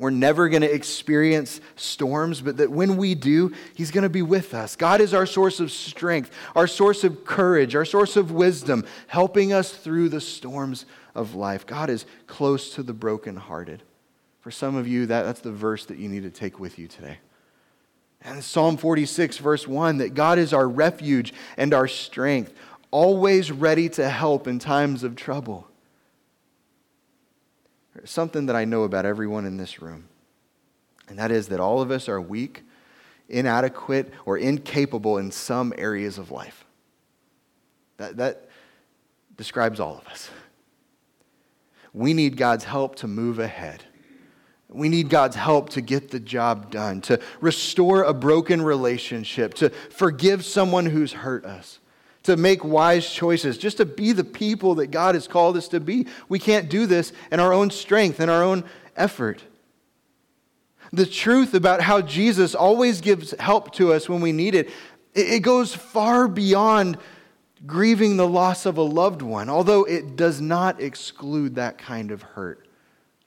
we're 0.03 0.11
never 0.11 0.49
going 0.49 0.63
to 0.63 0.75
experience 0.75 1.61
storms, 1.77 2.41
but 2.41 2.57
that 2.57 2.73
when 2.73 2.97
we 2.97 3.15
do, 3.15 3.53
He's 3.77 3.93
going 3.93 4.03
to 4.03 4.11
be 4.11 4.21
with 4.21 4.53
us. 4.53 4.75
God 4.75 5.01
is 5.01 5.15
our 5.15 5.27
source 5.27 5.61
of 5.61 5.71
strength, 5.71 6.33
our 6.57 6.67
source 6.67 7.05
of 7.05 7.25
courage, 7.25 7.77
our 7.77 7.85
source 7.85 8.17
of 8.17 8.33
wisdom, 8.33 8.85
helping 9.07 9.53
us 9.53 9.71
through 9.71 10.09
the 10.09 10.21
storms 10.21 10.87
of 11.15 11.37
life. 11.37 11.65
God 11.67 11.89
is 11.89 12.05
close 12.27 12.75
to 12.75 12.83
the 12.83 12.93
brokenhearted. 12.93 13.85
For 14.41 14.51
some 14.51 14.75
of 14.75 14.89
you, 14.89 15.07
that, 15.07 15.23
that's 15.23 15.41
the 15.41 15.53
verse 15.53 15.85
that 15.85 15.99
you 15.99 16.09
need 16.09 16.25
to 16.25 16.31
take 16.31 16.59
with 16.59 16.81
you 16.81 16.89
today. 16.89 17.19
And 18.23 18.43
Psalm 18.43 18.77
46, 18.77 19.39
verse 19.39 19.69
1, 19.69 19.99
that 19.99 20.15
God 20.15 20.37
is 20.37 20.53
our 20.53 20.69
refuge 20.69 21.33
and 21.57 21.73
our 21.73 21.87
strength, 21.87 22.53
always 22.91 23.53
ready 23.53 23.89
to 23.91 24.09
help 24.09 24.49
in 24.49 24.59
times 24.59 25.05
of 25.05 25.15
trouble. 25.15 25.69
Something 28.05 28.47
that 28.47 28.57
I 28.57 28.65
know 28.65 28.85
about 28.85 29.05
everyone 29.05 29.45
in 29.45 29.57
this 29.57 29.83
room, 29.83 30.09
and 31.09 31.19
that 31.19 31.31
is 31.31 31.49
that 31.49 31.61
all 31.61 31.81
of 31.81 31.91
us 31.91 32.09
are 32.09 32.21
weak, 32.21 32.63
inadequate, 33.29 34.13
or 34.25 34.39
incapable 34.39 35.19
in 35.19 35.31
some 35.31 35.73
areas 35.77 36.19
of 36.19 36.31
life. 36.31 36.65
That, 37.99 38.17
that 38.17 38.49
describes 39.37 39.79
all 39.79 39.99
of 39.99 40.07
us. 40.09 40.31
We 41.93 42.15
need 42.15 42.37
God's 42.37 42.65
help 42.65 42.97
to 42.97 43.07
move 43.07 43.39
ahead. 43.39 43.85
We 44.69 44.89
need 44.89 45.11
God's 45.11 45.37
help 45.37 45.69
to 45.71 45.83
get 45.83 46.11
the 46.11 46.21
job 46.21 46.71
done, 46.71 47.03
to 47.03 47.21
restore 47.41 48.05
a 48.05 48.15
broken 48.15 48.63
relationship, 48.63 49.53
to 49.55 49.69
forgive 49.69 50.45
someone 50.47 50.87
who's 50.87 51.13
hurt 51.13 51.45
us, 51.45 51.79
to 52.25 52.37
make 52.37 52.64
wise 52.64 53.09
choices, 53.11 53.59
just 53.59 53.79
to 53.79 53.85
be 53.85 54.12
the 54.12 54.25
people 54.25 54.76
that 54.76 54.88
God 54.88 55.14
has 55.14 55.26
called 55.26 55.57
us 55.57 55.69
to 55.69 55.81
be. 55.81 56.07
We 56.29 56.38
can't 56.38 56.69
do 56.69 56.87
this 56.87 57.12
in 57.31 57.41
our 57.41 57.52
own 57.52 57.71
strength, 57.71 58.21
in 58.21 58.29
our 58.29 58.43
own 58.43 58.64
effort. 58.97 59.43
The 60.93 61.07
truth 61.07 61.55
about 61.55 61.81
how 61.81 62.02
Jesus 62.02 62.55
always 62.55 63.00
gives 63.00 63.35
help 63.41 63.73
to 63.75 63.93
us 63.93 64.09
when 64.09 64.21
we 64.21 64.33
need 64.33 64.55
it, 64.55 64.71
it 65.14 65.41
goes 65.41 65.75
far 65.75 66.29
beyond 66.29 66.99
grieving 67.67 68.17
the 68.17 68.29
loss 68.29 68.67
of 68.67 68.76
a 68.76 68.83
loved 68.83 69.23
one, 69.23 69.49
although 69.49 69.85
it 69.85 70.17
does 70.17 70.41
not 70.41 70.81
exclude 70.81 71.55
that 71.55 71.79
kind 71.79 72.11
of 72.11 72.23
hurt. 72.23 72.67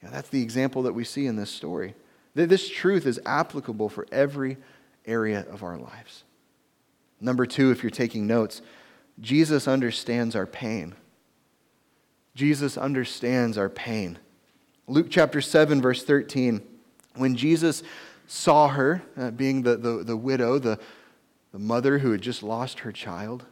That's 0.02 0.28
the 0.28 0.42
example 0.42 0.82
that 0.82 0.92
we 0.92 1.02
see 1.02 1.26
in 1.26 1.34
this 1.34 1.50
story. 1.50 1.94
This 2.34 2.68
truth 2.68 3.06
is 3.06 3.18
applicable 3.26 3.88
for 3.88 4.06
every 4.12 4.56
area 5.04 5.44
of 5.50 5.62
our 5.64 5.76
lives. 5.76 6.22
Number 7.20 7.46
two, 7.46 7.70
if 7.70 7.82
you're 7.82 7.90
taking 7.90 8.26
notes, 8.26 8.62
Jesus 9.20 9.66
understands 9.66 10.36
our 10.36 10.46
pain. 10.46 10.94
Jesus 12.34 12.76
understands 12.76 13.56
our 13.56 13.68
pain. 13.68 14.18
Luke 14.86 15.06
chapter 15.10 15.40
7, 15.40 15.80
verse 15.80 16.04
13, 16.04 16.60
when 17.14 17.34
Jesus 17.34 17.82
saw 18.26 18.68
her, 18.68 19.02
uh, 19.16 19.30
being 19.30 19.62
the, 19.62 19.76
the, 19.76 20.04
the 20.04 20.16
widow, 20.16 20.58
the, 20.58 20.78
the 21.52 21.58
mother 21.58 21.98
who 21.98 22.12
had 22.12 22.20
just 22.20 22.42
lost 22.42 22.80
her 22.80 22.92
child, 22.92 23.44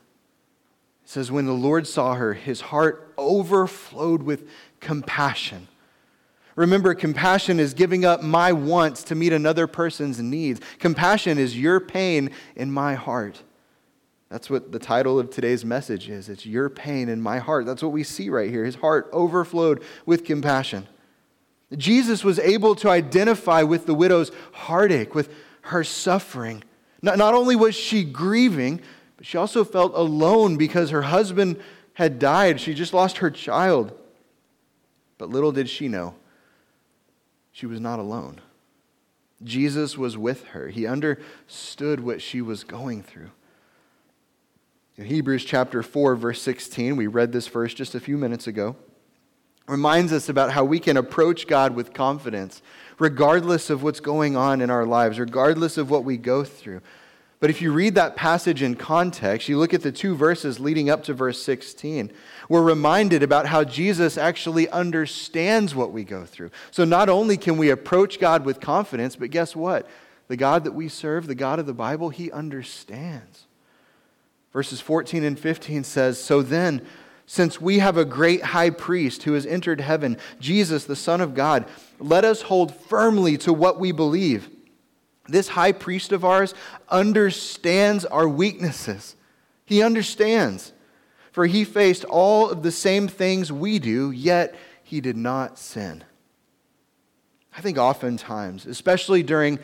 it 1.02 1.08
says, 1.08 1.32
When 1.32 1.46
the 1.46 1.52
Lord 1.52 1.86
saw 1.86 2.14
her, 2.14 2.34
his 2.34 2.60
heart 2.60 3.12
overflowed 3.16 4.22
with 4.22 4.48
compassion 4.80 5.68
Remember, 6.56 6.94
compassion 6.94 7.58
is 7.58 7.74
giving 7.74 8.04
up 8.04 8.22
my 8.22 8.52
wants 8.52 9.02
to 9.04 9.14
meet 9.14 9.32
another 9.32 9.66
person's 9.66 10.20
needs. 10.20 10.60
Compassion 10.78 11.38
is 11.38 11.58
your 11.58 11.80
pain 11.80 12.30
in 12.54 12.70
my 12.70 12.94
heart. 12.94 13.42
That's 14.34 14.50
what 14.50 14.72
the 14.72 14.80
title 14.80 15.20
of 15.20 15.30
today's 15.30 15.64
message 15.64 16.08
is. 16.08 16.28
It's 16.28 16.44
your 16.44 16.68
pain 16.68 17.08
in 17.08 17.20
my 17.20 17.38
heart. 17.38 17.66
That's 17.66 17.84
what 17.84 17.92
we 17.92 18.02
see 18.02 18.30
right 18.30 18.50
here. 18.50 18.64
His 18.64 18.74
heart 18.74 19.08
overflowed 19.12 19.80
with 20.06 20.24
compassion. 20.24 20.88
Jesus 21.76 22.24
was 22.24 22.40
able 22.40 22.74
to 22.74 22.90
identify 22.90 23.62
with 23.62 23.86
the 23.86 23.94
widow's 23.94 24.32
heartache, 24.52 25.14
with 25.14 25.32
her 25.60 25.84
suffering. 25.84 26.64
Not, 27.00 27.16
not 27.16 27.34
only 27.34 27.54
was 27.54 27.76
she 27.76 28.02
grieving, 28.02 28.80
but 29.16 29.24
she 29.24 29.38
also 29.38 29.62
felt 29.62 29.92
alone 29.94 30.56
because 30.56 30.90
her 30.90 31.02
husband 31.02 31.60
had 31.92 32.18
died. 32.18 32.60
She 32.60 32.74
just 32.74 32.92
lost 32.92 33.18
her 33.18 33.30
child. 33.30 33.96
But 35.16 35.30
little 35.30 35.52
did 35.52 35.68
she 35.68 35.86
know 35.86 36.16
she 37.52 37.66
was 37.66 37.78
not 37.78 38.00
alone. 38.00 38.40
Jesus 39.44 39.96
was 39.96 40.18
with 40.18 40.46
her. 40.46 40.70
He 40.70 40.88
understood 40.88 42.00
what 42.00 42.20
she 42.20 42.42
was 42.42 42.64
going 42.64 43.04
through. 43.04 43.30
In 44.96 45.06
Hebrews 45.06 45.44
chapter 45.44 45.82
4, 45.82 46.14
verse 46.14 46.40
16, 46.40 46.94
we 46.94 47.08
read 47.08 47.32
this 47.32 47.48
verse 47.48 47.74
just 47.74 47.96
a 47.96 48.00
few 48.00 48.16
minutes 48.16 48.46
ago, 48.46 48.76
reminds 49.66 50.12
us 50.12 50.28
about 50.28 50.52
how 50.52 50.64
we 50.64 50.78
can 50.78 50.96
approach 50.96 51.48
God 51.48 51.74
with 51.74 51.92
confidence, 51.92 52.62
regardless 53.00 53.70
of 53.70 53.82
what's 53.82 53.98
going 53.98 54.36
on 54.36 54.60
in 54.60 54.70
our 54.70 54.86
lives, 54.86 55.18
regardless 55.18 55.76
of 55.78 55.90
what 55.90 56.04
we 56.04 56.16
go 56.16 56.44
through. 56.44 56.80
But 57.40 57.50
if 57.50 57.60
you 57.60 57.72
read 57.72 57.96
that 57.96 58.14
passage 58.14 58.62
in 58.62 58.76
context, 58.76 59.48
you 59.48 59.58
look 59.58 59.74
at 59.74 59.82
the 59.82 59.90
two 59.90 60.14
verses 60.14 60.60
leading 60.60 60.88
up 60.88 61.02
to 61.04 61.12
verse 61.12 61.42
16, 61.42 62.12
we're 62.48 62.62
reminded 62.62 63.24
about 63.24 63.46
how 63.46 63.64
Jesus 63.64 64.16
actually 64.16 64.68
understands 64.68 65.74
what 65.74 65.90
we 65.90 66.04
go 66.04 66.24
through. 66.24 66.52
So 66.70 66.84
not 66.84 67.08
only 67.08 67.36
can 67.36 67.56
we 67.56 67.68
approach 67.70 68.20
God 68.20 68.44
with 68.44 68.60
confidence, 68.60 69.16
but 69.16 69.30
guess 69.30 69.56
what? 69.56 69.88
The 70.28 70.36
God 70.36 70.62
that 70.64 70.72
we 70.72 70.88
serve, 70.88 71.26
the 71.26 71.34
God 71.34 71.58
of 71.58 71.66
the 71.66 71.74
Bible, 71.74 72.10
he 72.10 72.30
understands. 72.30 73.43
Verses 74.54 74.80
14 74.80 75.24
and 75.24 75.38
15 75.38 75.82
says, 75.84 76.18
So 76.18 76.40
then, 76.40 76.80
since 77.26 77.60
we 77.60 77.80
have 77.80 77.96
a 77.98 78.04
great 78.04 78.42
high 78.42 78.70
priest 78.70 79.24
who 79.24 79.32
has 79.32 79.44
entered 79.44 79.80
heaven, 79.80 80.16
Jesus, 80.38 80.84
the 80.84 80.96
Son 80.96 81.20
of 81.20 81.34
God, 81.34 81.66
let 81.98 82.24
us 82.24 82.42
hold 82.42 82.74
firmly 82.74 83.36
to 83.38 83.52
what 83.52 83.80
we 83.80 83.90
believe. 83.90 84.48
This 85.26 85.48
high 85.48 85.72
priest 85.72 86.12
of 86.12 86.24
ours 86.24 86.54
understands 86.88 88.04
our 88.04 88.28
weaknesses. 88.28 89.16
He 89.64 89.82
understands. 89.82 90.72
For 91.32 91.46
he 91.46 91.64
faced 91.64 92.04
all 92.04 92.48
of 92.48 92.62
the 92.62 92.70
same 92.70 93.08
things 93.08 93.50
we 93.50 93.80
do, 93.80 94.12
yet 94.12 94.54
he 94.84 95.00
did 95.00 95.16
not 95.16 95.58
sin. 95.58 96.04
I 97.56 97.60
think 97.60 97.76
oftentimes, 97.76 98.66
especially 98.66 99.24
during 99.24 99.58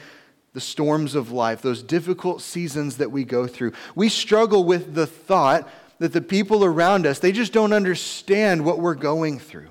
the 0.52 0.60
storms 0.60 1.14
of 1.14 1.30
life, 1.30 1.62
those 1.62 1.82
difficult 1.82 2.42
seasons 2.42 2.96
that 2.96 3.10
we 3.10 3.24
go 3.24 3.46
through, 3.46 3.72
we 3.94 4.08
struggle 4.08 4.64
with 4.64 4.94
the 4.94 5.06
thought 5.06 5.68
that 5.98 6.12
the 6.12 6.20
people 6.20 6.64
around 6.64 7.06
us, 7.06 7.18
they 7.18 7.32
just 7.32 7.52
don't 7.52 7.72
understand 7.72 8.64
what 8.64 8.80
we're 8.80 8.94
going 8.94 9.38
through. 9.38 9.68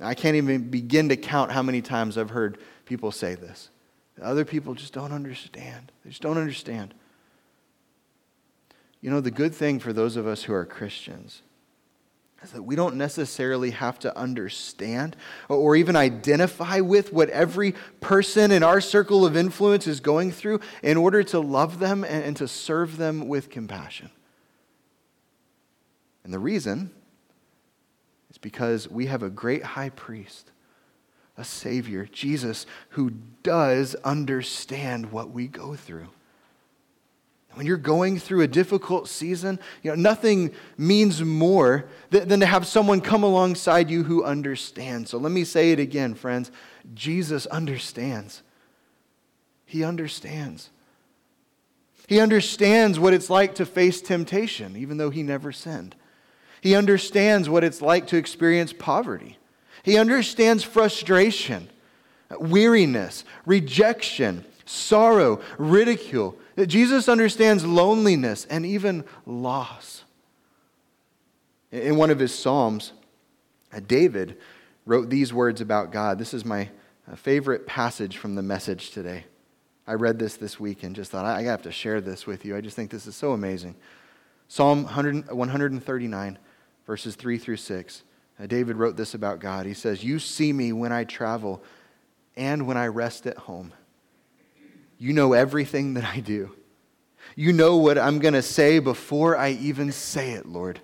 I 0.00 0.14
can't 0.14 0.36
even 0.36 0.68
begin 0.68 1.08
to 1.10 1.16
count 1.16 1.52
how 1.52 1.62
many 1.62 1.80
times 1.80 2.18
I've 2.18 2.30
heard 2.30 2.58
people 2.86 3.12
say 3.12 3.34
this. 3.34 3.70
Other 4.20 4.44
people 4.44 4.74
just 4.74 4.92
don't 4.92 5.12
understand. 5.12 5.92
They 6.04 6.10
just 6.10 6.22
don't 6.22 6.38
understand. 6.38 6.94
You 9.00 9.10
know, 9.10 9.20
the 9.20 9.30
good 9.30 9.54
thing 9.54 9.78
for 9.78 9.92
those 9.92 10.16
of 10.16 10.26
us 10.26 10.44
who 10.44 10.52
are 10.52 10.64
Christians 10.64 11.42
is 12.42 12.50
that 12.50 12.62
we 12.62 12.74
don't 12.74 12.96
necessarily 12.96 13.70
have 13.70 13.98
to 14.00 14.16
understand 14.16 15.16
or 15.48 15.76
even 15.76 15.94
identify 15.94 16.80
with 16.80 17.12
what 17.12 17.30
every 17.30 17.74
person 18.00 18.50
in 18.50 18.62
our 18.62 18.80
circle 18.80 19.24
of 19.24 19.36
influence 19.36 19.86
is 19.86 20.00
going 20.00 20.32
through 20.32 20.60
in 20.82 20.96
order 20.96 21.22
to 21.22 21.38
love 21.38 21.78
them 21.78 22.04
and 22.04 22.36
to 22.36 22.48
serve 22.48 22.96
them 22.96 23.28
with 23.28 23.48
compassion. 23.48 24.10
And 26.24 26.32
the 26.32 26.38
reason 26.38 26.90
is 28.30 28.38
because 28.38 28.88
we 28.88 29.06
have 29.06 29.22
a 29.22 29.30
great 29.30 29.62
high 29.62 29.90
priest, 29.90 30.50
a 31.36 31.44
Savior, 31.44 32.08
Jesus, 32.10 32.66
who 32.90 33.10
does 33.42 33.94
understand 33.96 35.12
what 35.12 35.30
we 35.30 35.46
go 35.46 35.74
through. 35.74 36.08
When 37.54 37.66
you're 37.66 37.76
going 37.76 38.18
through 38.18 38.42
a 38.42 38.48
difficult 38.48 39.08
season, 39.08 39.58
you 39.82 39.90
know, 39.90 39.96
nothing 39.96 40.52
means 40.78 41.22
more 41.22 41.84
than, 42.10 42.28
than 42.28 42.40
to 42.40 42.46
have 42.46 42.66
someone 42.66 43.00
come 43.00 43.22
alongside 43.22 43.90
you 43.90 44.04
who 44.04 44.24
understands. 44.24 45.10
So 45.10 45.18
let 45.18 45.32
me 45.32 45.44
say 45.44 45.72
it 45.72 45.78
again, 45.78 46.14
friends. 46.14 46.50
Jesus 46.94 47.46
understands. 47.46 48.42
He 49.66 49.84
understands. 49.84 50.70
He 52.06 52.20
understands 52.20 52.98
what 52.98 53.14
it's 53.14 53.30
like 53.30 53.54
to 53.56 53.66
face 53.66 54.00
temptation, 54.00 54.76
even 54.76 54.96
though 54.96 55.10
he 55.10 55.22
never 55.22 55.52
sinned. 55.52 55.94
He 56.60 56.74
understands 56.74 57.48
what 57.48 57.64
it's 57.64 57.82
like 57.82 58.06
to 58.08 58.16
experience 58.16 58.72
poverty. 58.72 59.38
He 59.82 59.96
understands 59.96 60.62
frustration, 60.62 61.68
weariness, 62.38 63.24
rejection, 63.44 64.44
sorrow, 64.64 65.40
ridicule. 65.58 66.36
Jesus 66.66 67.08
understands 67.08 67.64
loneliness 67.64 68.44
and 68.46 68.66
even 68.66 69.04
loss. 69.26 70.04
In 71.70 71.96
one 71.96 72.10
of 72.10 72.18
his 72.18 72.34
Psalms, 72.34 72.92
uh, 73.72 73.80
David 73.86 74.38
wrote 74.84 75.08
these 75.08 75.32
words 75.32 75.60
about 75.60 75.90
God. 75.90 76.18
This 76.18 76.34
is 76.34 76.44
my 76.44 76.68
uh, 77.10 77.16
favorite 77.16 77.66
passage 77.66 78.18
from 78.18 78.34
the 78.34 78.42
message 78.42 78.90
today. 78.90 79.24
I 79.86 79.94
read 79.94 80.18
this 80.18 80.36
this 80.36 80.60
week 80.60 80.82
and 80.82 80.94
just 80.94 81.10
thought, 81.10 81.24
I 81.24 81.42
have 81.42 81.62
to 81.62 81.72
share 81.72 82.00
this 82.00 82.26
with 82.26 82.44
you. 82.44 82.56
I 82.56 82.60
just 82.60 82.76
think 82.76 82.90
this 82.90 83.06
is 83.06 83.16
so 83.16 83.32
amazing. 83.32 83.74
Psalm 84.48 84.84
100, 84.84 85.32
139, 85.32 86.38
verses 86.86 87.16
3 87.16 87.38
through 87.38 87.56
6. 87.56 88.02
Uh, 88.38 88.46
David 88.46 88.76
wrote 88.76 88.96
this 88.96 89.14
about 89.14 89.40
God. 89.40 89.66
He 89.66 89.74
says, 89.74 90.04
You 90.04 90.18
see 90.18 90.52
me 90.52 90.72
when 90.72 90.92
I 90.92 91.04
travel 91.04 91.62
and 92.36 92.66
when 92.66 92.76
I 92.76 92.86
rest 92.86 93.26
at 93.26 93.38
home. 93.38 93.72
You 95.02 95.12
know 95.12 95.32
everything 95.32 95.94
that 95.94 96.04
I 96.04 96.20
do. 96.20 96.52
You 97.34 97.52
know 97.52 97.76
what 97.76 97.98
I'm 97.98 98.20
going 98.20 98.34
to 98.34 98.42
say 98.42 98.78
before 98.78 99.36
I 99.36 99.50
even 99.50 99.90
say 99.90 100.30
it, 100.30 100.46
Lord. 100.46 100.78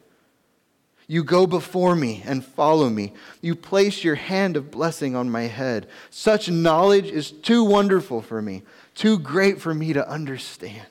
You 1.07 1.23
go 1.23 1.47
before 1.47 1.95
me 1.95 2.25
and 2.27 2.45
follow 2.45 2.91
me. 2.91 3.13
You 3.43 3.55
place 3.55 4.03
your 4.03 4.17
hand 4.17 4.57
of 4.57 4.73
blessing 4.73 5.15
on 5.15 5.31
my 5.31 5.43
head. 5.43 5.87
Such 6.11 6.51
knowledge 6.51 7.07
is 7.07 7.31
too 7.31 7.63
wonderful 7.63 8.21
for 8.21 8.43
me, 8.43 8.65
too 8.97 9.21
great 9.21 9.61
for 9.61 9.73
me 9.73 9.93
to 9.93 10.11
understand. 10.11 10.89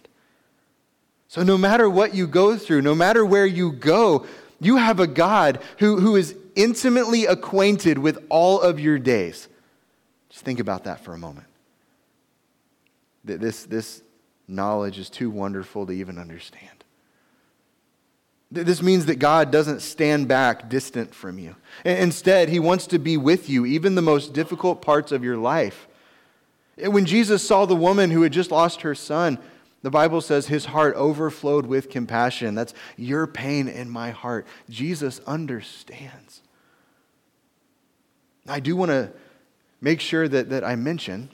So, 1.27 1.43
no 1.43 1.57
matter 1.57 1.89
what 1.89 2.15
you 2.15 2.27
go 2.27 2.55
through, 2.55 2.81
no 2.81 2.95
matter 2.95 3.25
where 3.25 3.45
you 3.45 3.73
go, 3.73 4.25
you 4.61 4.77
have 4.77 5.01
a 5.01 5.07
God 5.07 5.61
who, 5.79 5.99
who 5.99 6.15
is 6.15 6.33
intimately 6.55 7.25
acquainted 7.25 7.97
with 7.97 8.25
all 8.29 8.61
of 8.61 8.79
your 8.79 8.97
days. 8.97 9.49
Just 10.29 10.45
think 10.45 10.61
about 10.61 10.85
that 10.85 11.01
for 11.01 11.13
a 11.13 11.17
moment. 11.17 11.47
This, 13.27 13.65
this 13.65 14.01
knowledge 14.47 14.97
is 14.97 15.09
too 15.09 15.29
wonderful 15.29 15.85
to 15.85 15.91
even 15.93 16.17
understand. 16.17 16.71
This 18.49 18.81
means 18.81 19.07
that 19.07 19.19
God 19.19 19.51
doesn't 19.51 19.81
stand 19.81 20.29
back 20.29 20.69
distant 20.69 21.13
from 21.13 21.37
you. 21.37 21.55
Instead, 21.83 22.47
He 22.47 22.59
wants 22.59 22.87
to 22.87 22.97
be 22.97 23.17
with 23.17 23.49
you, 23.49 23.65
even 23.65 23.95
the 23.95 24.01
most 24.01 24.33
difficult 24.33 24.81
parts 24.81 25.11
of 25.11 25.23
your 25.23 25.37
life. 25.37 25.87
When 26.77 27.05
Jesus 27.05 27.45
saw 27.45 27.65
the 27.65 27.75
woman 27.75 28.11
who 28.11 28.21
had 28.21 28.31
just 28.31 28.51
lost 28.51 28.81
her 28.81 28.95
son, 28.95 29.37
the 29.81 29.91
Bible 29.91 30.21
says 30.21 30.47
his 30.47 30.65
heart 30.65 30.95
overflowed 30.95 31.65
with 31.65 31.89
compassion. 31.89 32.55
That's 32.55 32.73
your 32.97 33.27
pain 33.27 33.67
in 33.67 33.89
my 33.89 34.11
heart. 34.11 34.47
Jesus 34.69 35.19
understands. 35.27 36.41
I 38.47 38.59
do 38.59 38.75
want 38.75 38.91
to 38.91 39.11
make 39.81 39.99
sure 39.99 40.27
that, 40.27 40.49
that 40.49 40.63
I 40.63 40.75
mention 40.75 41.29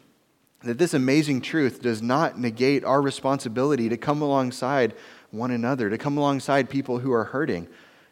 that 0.64 0.78
this 0.78 0.94
amazing 0.94 1.42
truth 1.42 1.82
does 1.82 2.02
not 2.02 2.40
negate 2.40 2.84
our 2.84 3.02
responsibility 3.02 3.90
to 3.90 3.98
come 3.98 4.22
alongside 4.22 4.94
one 5.32 5.52
another, 5.52 5.90
to 5.90 5.98
come 5.98 6.18
alongside 6.18 6.70
people 6.70 7.00
who 7.00 7.12
are 7.12 7.26
hurting. 7.26 7.68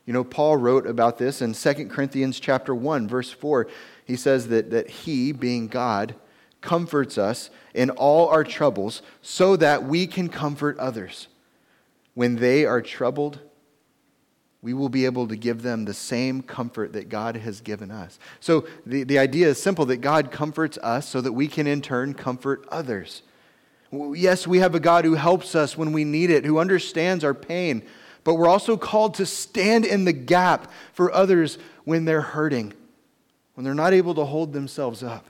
You 0.05 0.13
know, 0.13 0.23
Paul 0.23 0.57
wrote 0.57 0.87
about 0.87 1.17
this 1.17 1.41
in 1.41 1.53
2 1.53 1.87
Corinthians 1.87 2.39
chapter 2.39 2.73
1, 2.73 3.07
verse 3.07 3.31
4. 3.31 3.67
He 4.05 4.15
says 4.15 4.47
that, 4.47 4.71
that 4.71 4.89
he, 4.89 5.31
being 5.31 5.67
God, 5.67 6.15
comforts 6.59 7.17
us 7.17 7.49
in 7.73 7.89
all 7.91 8.27
our 8.29 8.43
troubles 8.43 9.01
so 9.21 9.55
that 9.55 9.83
we 9.83 10.07
can 10.07 10.27
comfort 10.27 10.77
others. 10.79 11.27
When 12.13 12.37
they 12.37 12.65
are 12.65 12.81
troubled, 12.81 13.39
we 14.63 14.73
will 14.73 14.89
be 14.89 15.05
able 15.05 15.27
to 15.27 15.35
give 15.35 15.63
them 15.63 15.85
the 15.85 15.93
same 15.93 16.43
comfort 16.43 16.93
that 16.93 17.09
God 17.09 17.35
has 17.35 17.61
given 17.61 17.89
us. 17.89 18.19
So 18.39 18.67
the, 18.85 19.03
the 19.03 19.17
idea 19.17 19.47
is 19.47 19.61
simple 19.61 19.85
that 19.87 19.97
God 19.97 20.31
comforts 20.31 20.77
us 20.79 21.07
so 21.07 21.19
that 21.21 21.33
we 21.33 21.47
can 21.47 21.65
in 21.65 21.81
turn 21.81 22.13
comfort 22.13 22.65
others. 22.69 23.23
Yes, 23.91 24.45
we 24.45 24.59
have 24.59 24.75
a 24.75 24.79
God 24.79 25.03
who 25.03 25.15
helps 25.15 25.55
us 25.55 25.77
when 25.77 25.91
we 25.91 26.03
need 26.03 26.29
it, 26.29 26.45
who 26.45 26.59
understands 26.59 27.23
our 27.23 27.33
pain, 27.33 27.81
but 28.23 28.35
we're 28.35 28.47
also 28.47 28.77
called 28.77 29.15
to 29.15 29.25
stand 29.25 29.83
in 29.83 30.05
the 30.05 30.13
gap 30.13 30.71
for 30.93 31.11
others 31.11 31.57
when 31.83 32.05
they're 32.05 32.21
hurting, 32.21 32.73
when 33.55 33.63
they're 33.63 33.73
not 33.73 33.93
able 33.93 34.13
to 34.13 34.25
hold 34.25 34.53
themselves 34.53 35.01
up. 35.01 35.25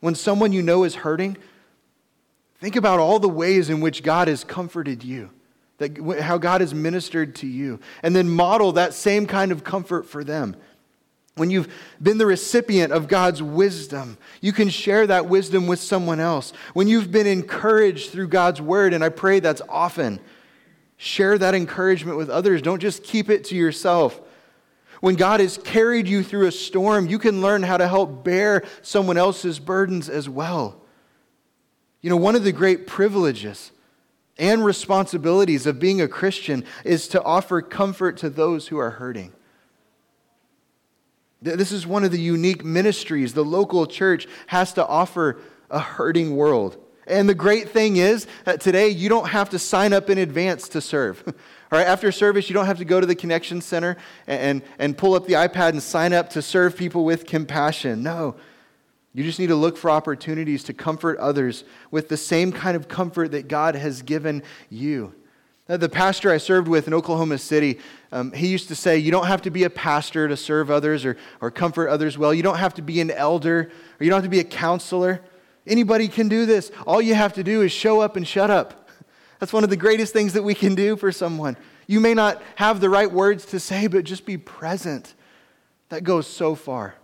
When 0.00 0.16
someone 0.16 0.52
you 0.52 0.60
know 0.60 0.82
is 0.82 0.96
hurting, 0.96 1.36
think 2.56 2.74
about 2.74 2.98
all 2.98 3.20
the 3.20 3.28
ways 3.28 3.70
in 3.70 3.80
which 3.80 4.02
God 4.02 4.26
has 4.26 4.42
comforted 4.42 5.04
you 5.04 5.30
that 5.78 6.20
how 6.20 6.38
God 6.38 6.60
has 6.60 6.72
ministered 6.72 7.34
to 7.36 7.46
you, 7.46 7.80
and 8.02 8.14
then 8.14 8.28
model 8.28 8.72
that 8.72 8.94
same 8.94 9.26
kind 9.26 9.52
of 9.52 9.64
comfort 9.64 10.06
for 10.06 10.22
them. 10.22 10.56
When 11.36 11.50
you've 11.50 11.72
been 12.00 12.18
the 12.18 12.26
recipient 12.26 12.92
of 12.92 13.08
God's 13.08 13.42
wisdom, 13.42 14.18
you 14.40 14.52
can 14.52 14.68
share 14.68 15.06
that 15.08 15.26
wisdom 15.26 15.66
with 15.66 15.80
someone 15.80 16.20
else. 16.20 16.52
When 16.74 16.86
you've 16.86 17.10
been 17.10 17.26
encouraged 17.26 18.10
through 18.10 18.28
God's 18.28 18.60
word, 18.60 18.94
and 18.94 19.02
I 19.02 19.08
pray 19.08 19.40
that's 19.40 19.62
often, 19.68 20.20
share 20.96 21.36
that 21.36 21.56
encouragement 21.56 22.16
with 22.16 22.30
others. 22.30 22.62
Don't 22.62 22.80
just 22.80 23.02
keep 23.02 23.28
it 23.30 23.42
to 23.46 23.56
yourself. 23.56 24.20
When 25.00 25.16
God 25.16 25.40
has 25.40 25.58
carried 25.58 26.06
you 26.06 26.22
through 26.22 26.46
a 26.46 26.52
storm, 26.52 27.08
you 27.08 27.18
can 27.18 27.42
learn 27.42 27.64
how 27.64 27.78
to 27.78 27.88
help 27.88 28.22
bear 28.22 28.62
someone 28.80 29.18
else's 29.18 29.58
burdens 29.58 30.08
as 30.08 30.28
well. 30.28 30.80
You 32.00 32.10
know, 32.10 32.16
one 32.16 32.36
of 32.36 32.44
the 32.44 32.52
great 32.52 32.86
privileges 32.86 33.72
and 34.38 34.64
responsibilities 34.64 35.66
of 35.66 35.78
being 35.78 36.00
a 36.00 36.08
Christian 36.08 36.64
is 36.84 37.08
to 37.08 37.22
offer 37.22 37.62
comfort 37.62 38.16
to 38.18 38.30
those 38.30 38.68
who 38.68 38.78
are 38.78 38.90
hurting. 38.90 39.32
This 41.40 41.72
is 41.72 41.86
one 41.86 42.04
of 42.04 42.10
the 42.10 42.20
unique 42.20 42.64
ministries 42.64 43.34
the 43.34 43.44
local 43.44 43.86
church 43.86 44.26
has 44.46 44.72
to 44.74 44.86
offer 44.86 45.38
a 45.70 45.78
hurting 45.78 46.36
world. 46.36 46.78
And 47.06 47.28
the 47.28 47.34
great 47.34 47.68
thing 47.68 47.98
is 47.98 48.26
that 48.44 48.62
today 48.62 48.88
you 48.88 49.10
don't 49.10 49.28
have 49.28 49.50
to 49.50 49.58
sign 49.58 49.92
up 49.92 50.08
in 50.08 50.16
advance 50.16 50.70
to 50.70 50.80
serve. 50.80 51.22
All 51.26 51.78
right, 51.78 51.86
after 51.86 52.10
service, 52.10 52.48
you 52.48 52.54
don't 52.54 52.66
have 52.66 52.78
to 52.78 52.84
go 52.84 52.98
to 52.98 53.06
the 53.06 53.14
Connection 53.14 53.60
Center 53.60 53.98
and, 54.26 54.62
and 54.78 54.96
pull 54.96 55.14
up 55.14 55.26
the 55.26 55.34
iPad 55.34 55.70
and 55.70 55.82
sign 55.82 56.14
up 56.14 56.30
to 56.30 56.40
serve 56.40 56.76
people 56.76 57.04
with 57.04 57.26
compassion. 57.26 58.02
No, 58.02 58.36
you 59.14 59.22
just 59.22 59.38
need 59.38 59.46
to 59.46 59.54
look 59.54 59.76
for 59.76 59.90
opportunities 59.90 60.64
to 60.64 60.74
comfort 60.74 61.18
others 61.18 61.64
with 61.92 62.08
the 62.08 62.16
same 62.16 62.50
kind 62.50 62.76
of 62.76 62.88
comfort 62.88 63.30
that 63.30 63.46
God 63.46 63.76
has 63.76 64.02
given 64.02 64.42
you. 64.68 65.14
Now, 65.68 65.78
the 65.78 65.88
pastor 65.88 66.30
I 66.30 66.36
served 66.36 66.68
with 66.68 66.88
in 66.88 66.92
Oklahoma 66.92 67.38
City, 67.38 67.78
um, 68.12 68.32
he 68.32 68.48
used 68.48 68.68
to 68.68 68.74
say, 68.74 68.98
You 68.98 69.10
don't 69.10 69.26
have 69.26 69.40
to 69.42 69.50
be 69.50 69.64
a 69.64 69.70
pastor 69.70 70.28
to 70.28 70.36
serve 70.36 70.70
others 70.70 71.04
or, 71.06 71.16
or 71.40 71.50
comfort 71.50 71.88
others 71.88 72.18
well. 72.18 72.34
You 72.34 72.42
don't 72.42 72.58
have 72.58 72.74
to 72.74 72.82
be 72.82 73.00
an 73.00 73.10
elder 73.10 73.70
or 73.98 74.04
you 74.04 74.10
don't 74.10 74.18
have 74.18 74.24
to 74.24 74.28
be 74.30 74.40
a 74.40 74.44
counselor. 74.44 75.22
Anybody 75.66 76.08
can 76.08 76.28
do 76.28 76.44
this. 76.44 76.70
All 76.86 77.00
you 77.00 77.14
have 77.14 77.32
to 77.34 77.44
do 77.44 77.62
is 77.62 77.72
show 77.72 78.00
up 78.00 78.16
and 78.16 78.28
shut 78.28 78.50
up. 78.50 78.90
That's 79.38 79.52
one 79.52 79.64
of 79.64 79.70
the 79.70 79.76
greatest 79.76 80.12
things 80.12 80.34
that 80.34 80.42
we 80.42 80.54
can 80.54 80.74
do 80.74 80.96
for 80.96 81.10
someone. 81.12 81.56
You 81.86 82.00
may 82.00 82.14
not 82.14 82.42
have 82.56 82.80
the 82.80 82.90
right 82.90 83.10
words 83.10 83.46
to 83.46 83.60
say, 83.60 83.86
but 83.86 84.04
just 84.04 84.26
be 84.26 84.36
present. 84.36 85.14
That 85.88 86.04
goes 86.04 86.26
so 86.26 86.54
far. 86.54 86.96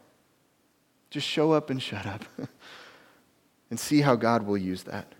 Just 1.10 1.26
show 1.26 1.52
up 1.52 1.70
and 1.70 1.82
shut 1.82 2.06
up 2.06 2.24
and 3.70 3.78
see 3.78 4.00
how 4.00 4.16
God 4.16 4.46
will 4.46 4.56
use 4.56 4.84
that. 4.84 5.12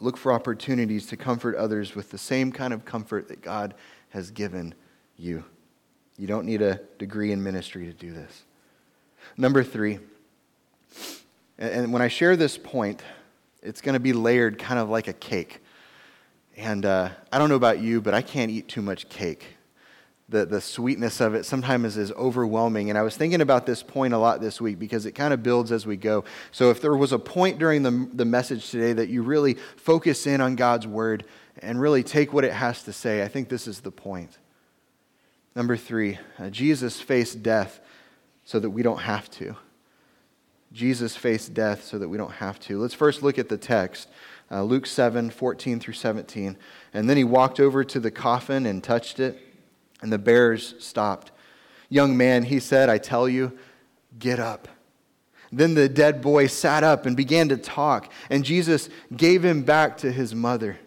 Look 0.00 0.16
for 0.16 0.32
opportunities 0.32 1.06
to 1.06 1.16
comfort 1.16 1.56
others 1.56 1.94
with 1.94 2.10
the 2.10 2.18
same 2.18 2.52
kind 2.52 2.72
of 2.72 2.84
comfort 2.84 3.28
that 3.28 3.40
God 3.40 3.74
has 4.10 4.30
given 4.30 4.74
you. 5.16 5.44
You 6.16 6.26
don't 6.26 6.46
need 6.46 6.62
a 6.62 6.80
degree 6.98 7.32
in 7.32 7.42
ministry 7.42 7.86
to 7.86 7.92
do 7.92 8.12
this. 8.12 8.44
Number 9.36 9.62
three, 9.62 9.98
And 11.58 11.92
when 11.92 12.02
I 12.02 12.08
share 12.08 12.36
this 12.36 12.56
point, 12.56 13.02
it's 13.62 13.80
going 13.80 13.94
to 13.94 14.00
be 14.00 14.12
layered 14.12 14.58
kind 14.58 14.78
of 14.78 14.88
like 14.88 15.08
a 15.08 15.12
cake. 15.12 15.60
And 16.56 16.86
uh, 16.86 17.10
I 17.32 17.38
don't 17.38 17.48
know 17.48 17.56
about 17.56 17.80
you, 17.80 18.00
but 18.00 18.14
I 18.14 18.22
can't 18.22 18.50
eat 18.50 18.68
too 18.68 18.82
much 18.82 19.08
cake. 19.08 19.57
The, 20.30 20.44
the 20.44 20.60
sweetness 20.60 21.20
of 21.20 21.34
it 21.34 21.46
sometimes 21.46 21.96
is 21.96 22.12
overwhelming. 22.12 22.90
And 22.90 22.98
I 22.98 23.02
was 23.02 23.16
thinking 23.16 23.40
about 23.40 23.64
this 23.64 23.82
point 23.82 24.12
a 24.12 24.18
lot 24.18 24.40
this 24.40 24.60
week 24.60 24.78
because 24.78 25.06
it 25.06 25.12
kind 25.12 25.32
of 25.32 25.42
builds 25.42 25.72
as 25.72 25.86
we 25.86 25.96
go. 25.96 26.24
So 26.52 26.70
if 26.70 26.82
there 26.82 26.94
was 26.96 27.12
a 27.12 27.18
point 27.18 27.58
during 27.58 27.82
the, 27.82 28.08
the 28.12 28.26
message 28.26 28.70
today 28.70 28.92
that 28.92 29.08
you 29.08 29.22
really 29.22 29.54
focus 29.76 30.26
in 30.26 30.42
on 30.42 30.54
God's 30.54 30.86
word 30.86 31.24
and 31.60 31.80
really 31.80 32.02
take 32.02 32.32
what 32.32 32.44
it 32.44 32.52
has 32.52 32.82
to 32.82 32.92
say, 32.92 33.22
I 33.22 33.28
think 33.28 33.48
this 33.48 33.66
is 33.66 33.80
the 33.80 33.90
point. 33.90 34.36
Number 35.56 35.76
three, 35.76 36.18
uh, 36.38 36.50
Jesus 36.50 37.00
faced 37.00 37.42
death 37.42 37.80
so 38.44 38.60
that 38.60 38.70
we 38.70 38.82
don't 38.82 39.00
have 39.00 39.30
to. 39.32 39.56
Jesus 40.72 41.16
faced 41.16 41.54
death 41.54 41.84
so 41.84 41.98
that 41.98 42.08
we 42.08 42.18
don't 42.18 42.32
have 42.32 42.60
to. 42.60 42.78
Let's 42.78 42.92
first 42.92 43.22
look 43.22 43.38
at 43.38 43.48
the 43.48 43.56
text 43.56 44.08
uh, 44.50 44.62
Luke 44.62 44.86
7 44.86 45.30
14 45.30 45.80
through 45.80 45.94
17. 45.94 46.56
And 46.94 47.08
then 47.08 47.16
he 47.16 47.24
walked 47.24 47.60
over 47.60 47.84
to 47.84 48.00
the 48.00 48.10
coffin 48.10 48.66
and 48.66 48.82
touched 48.82 49.20
it, 49.20 49.47
and 50.00 50.12
the 50.12 50.18
bearers 50.18 50.74
stopped. 50.78 51.32
Young 51.88 52.16
man, 52.16 52.44
he 52.44 52.60
said, 52.60 52.88
I 52.88 52.98
tell 52.98 53.28
you, 53.28 53.56
get 54.18 54.38
up. 54.38 54.68
Then 55.50 55.74
the 55.74 55.88
dead 55.88 56.20
boy 56.20 56.46
sat 56.46 56.84
up 56.84 57.06
and 57.06 57.16
began 57.16 57.48
to 57.48 57.56
talk, 57.56 58.12
and 58.28 58.44
Jesus 58.44 58.90
gave 59.16 59.44
him 59.44 59.62
back 59.62 59.96
to 59.98 60.12
his 60.12 60.34
mother. 60.34 60.78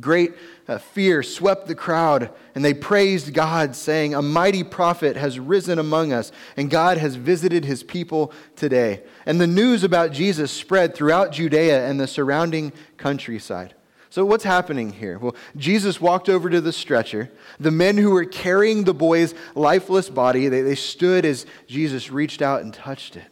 Great 0.00 0.32
uh, 0.66 0.78
fear 0.78 1.22
swept 1.22 1.66
the 1.66 1.74
crowd, 1.74 2.30
and 2.54 2.64
they 2.64 2.74
praised 2.74 3.32
God, 3.32 3.76
saying, 3.76 4.14
A 4.14 4.20
mighty 4.22 4.64
prophet 4.64 5.16
has 5.16 5.38
risen 5.38 5.78
among 5.78 6.12
us, 6.12 6.32
and 6.56 6.68
God 6.68 6.98
has 6.98 7.16
visited 7.16 7.64
his 7.64 7.82
people 7.82 8.32
today. 8.56 9.02
And 9.24 9.40
the 9.40 9.46
news 9.46 9.84
about 9.84 10.12
Jesus 10.12 10.50
spread 10.50 10.94
throughout 10.94 11.32
Judea 11.32 11.88
and 11.88 11.98
the 11.98 12.06
surrounding 12.06 12.72
countryside. 12.96 13.74
So, 14.14 14.24
what's 14.24 14.44
happening 14.44 14.92
here? 14.92 15.18
Well, 15.18 15.34
Jesus 15.56 16.00
walked 16.00 16.28
over 16.28 16.48
to 16.48 16.60
the 16.60 16.72
stretcher. 16.72 17.32
The 17.58 17.72
men 17.72 17.96
who 17.96 18.12
were 18.12 18.24
carrying 18.24 18.84
the 18.84 18.94
boy's 18.94 19.34
lifeless 19.56 20.08
body, 20.08 20.46
they, 20.46 20.62
they 20.62 20.76
stood 20.76 21.24
as 21.24 21.46
Jesus 21.66 22.12
reached 22.12 22.40
out 22.40 22.62
and 22.62 22.72
touched 22.72 23.16
it. 23.16 23.26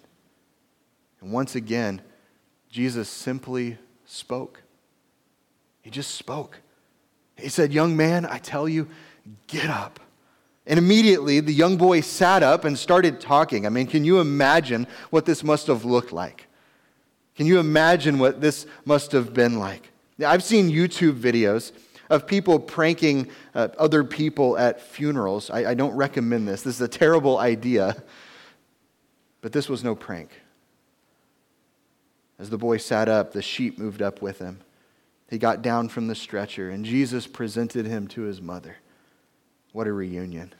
And 1.21 1.31
once 1.31 1.55
again, 1.55 2.03
Jesus 2.68 3.09
simply 3.09 3.79
spoke. 4.07 4.61
He 5.83 5.90
just 5.90 6.16
spoke. 6.16 6.59
He 7.37 7.49
said, 7.49 7.73
Young 7.73 7.97
man, 7.97 8.27
I 8.27 8.38
tell 8.38 8.68
you, 8.68 8.88
get 9.47 9.71
up. 9.71 10.01
And 10.66 10.81
immediately 10.81 11.38
the 11.38 11.55
young 11.55 11.77
boy 11.77 12.01
sat 12.01 12.42
up 12.42 12.64
and 12.64 12.77
started 12.77 13.21
talking. 13.21 13.66
I 13.66 13.68
mean, 13.68 13.87
can 13.87 14.05
you 14.05 14.18
imagine 14.18 14.88
what 15.11 15.27
this 15.27 15.45
must 15.45 15.68
have 15.68 15.85
looked 15.85 16.12
like? 16.12 16.49
Can 17.37 17.47
you 17.47 17.61
imagine 17.61 18.18
what 18.18 18.40
this 18.40 18.66
must 18.85 19.12
have 19.12 19.33
been 19.33 19.61
like? 19.61 19.91
I've 20.25 20.42
seen 20.42 20.70
YouTube 20.70 21.18
videos 21.18 21.72
of 22.11 22.27
people 22.27 22.59
pranking 22.59 23.29
uh, 23.55 23.68
other 23.79 24.05
people 24.05 24.59
at 24.59 24.81
funerals. 24.81 25.51
I, 25.51 25.70
I 25.70 25.75
don't 25.75 25.94
recommend 25.94 26.46
this. 26.46 26.62
This 26.62 26.75
is 26.77 26.81
a 26.81 26.88
terrible 26.88 27.38
idea. 27.38 28.03
But 29.40 29.53
this 29.53 29.68
was 29.68 29.83
no 29.83 29.94
prank. 29.94 30.31
As 32.38 32.51
the 32.51 32.59
boy 32.59 32.77
sat 32.77 33.09
up, 33.09 33.33
the 33.33 33.42
sheep 33.42 33.79
moved 33.79 34.03
up 34.03 34.22
with 34.22 34.38
him. 34.38 34.61
He 35.29 35.38
got 35.38 35.62
down 35.62 35.88
from 35.88 36.09
the 36.09 36.14
stretcher, 36.14 36.70
and 36.70 36.85
Jesus 36.85 37.27
presented 37.27 37.87
him 37.87 38.07
to 38.09 38.22
his 38.22 38.42
mother. 38.42 38.77
What 39.72 39.87
a 39.87 39.92
reunion. 39.92 40.53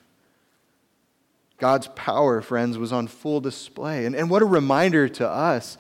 God's 1.59 1.89
power, 1.89 2.41
friends, 2.41 2.79
was 2.79 2.93
on 2.93 3.07
full 3.07 3.41
display. 3.41 4.07
And, 4.07 4.17
and 4.17 4.31
what 4.31 4.43
a 4.43 4.47
reminder 4.47 5.09
to 5.09 5.29
us 5.29 5.77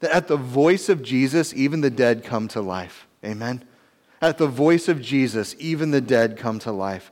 that 0.00 0.10
at 0.10 0.28
the 0.28 0.36
voice 0.36 0.88
of 0.88 1.02
Jesus, 1.02 1.52
even 1.54 1.80
the 1.80 1.90
dead 1.90 2.24
come 2.24 2.48
to 2.48 2.60
life. 2.60 3.06
Amen? 3.24 3.64
At 4.20 4.38
the 4.38 4.46
voice 4.46 4.88
of 4.88 5.00
Jesus, 5.00 5.54
even 5.58 5.90
the 5.90 6.00
dead 6.00 6.36
come 6.36 6.58
to 6.60 6.72
life. 6.72 7.10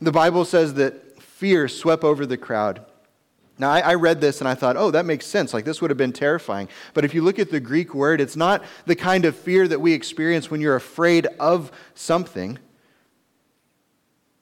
The 0.00 0.12
Bible 0.12 0.44
says 0.44 0.74
that 0.74 1.22
fear 1.22 1.68
swept 1.68 2.04
over 2.04 2.26
the 2.26 2.36
crowd. 2.36 2.84
Now, 3.58 3.70
I, 3.70 3.80
I, 3.80 3.94
read 3.94 4.20
this 4.20 4.40
and 4.40 4.48
I 4.48 4.54
thought, 4.54 4.76
oh, 4.76 4.90
that 4.90 5.04
makes 5.04 5.26
sense. 5.26 5.54
Like, 5.54 5.64
this 5.64 5.80
would 5.80 5.90
have 5.90 5.98
been 5.98 6.12
terrifying. 6.12 6.68
But 6.94 7.04
if 7.04 7.14
you 7.14 7.22
look 7.22 7.38
at 7.38 7.50
the 7.50 7.60
Greek 7.60 7.94
word, 7.94 8.20
it's 8.20 8.34
not 8.34 8.64
the 8.86 8.96
kind 8.96 9.24
of 9.24 9.36
fear 9.36 9.68
that 9.68 9.80
we 9.80 9.92
experience 9.92 10.50
when 10.50 10.60
you're 10.60 10.74
afraid 10.74 11.26
of 11.38 11.70
something. 11.94 12.58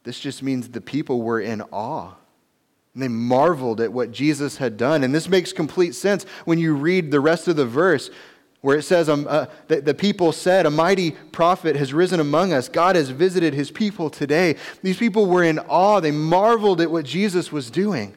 This 0.04 0.18
just 0.18 0.42
means 0.42 0.68
the 0.68 0.80
people 0.80 1.20
were 1.20 1.40
in 1.40 1.60
awe. 1.72 2.14
And 2.94 3.02
they 3.02 3.08
marveled 3.08 3.80
at 3.80 3.92
what 3.92 4.10
Jesus 4.10 4.56
had 4.56 4.76
done. 4.76 5.04
And 5.04 5.14
this 5.14 5.28
makes 5.28 5.52
complete 5.52 5.94
sense 5.94 6.24
when 6.44 6.58
you 6.58 6.74
read 6.74 7.10
the 7.10 7.20
rest 7.20 7.46
of 7.48 7.56
the 7.56 7.66
verse 7.66 8.10
where 8.62 8.76
it 8.76 8.82
says, 8.82 9.08
um, 9.08 9.26
uh, 9.28 9.46
the, 9.68 9.80
the 9.80 9.94
people 9.94 10.32
said, 10.32 10.66
A 10.66 10.70
mighty 10.70 11.12
prophet 11.12 11.76
has 11.76 11.94
risen 11.94 12.20
among 12.20 12.52
us. 12.52 12.68
God 12.68 12.94
has 12.94 13.08
visited 13.08 13.54
his 13.54 13.70
people 13.70 14.10
today. 14.10 14.56
These 14.82 14.98
people 14.98 15.26
were 15.26 15.42
in 15.42 15.58
awe. 15.60 16.00
They 16.00 16.10
marveled 16.10 16.80
at 16.80 16.90
what 16.90 17.06
Jesus 17.06 17.50
was 17.50 17.70
doing. 17.70 18.14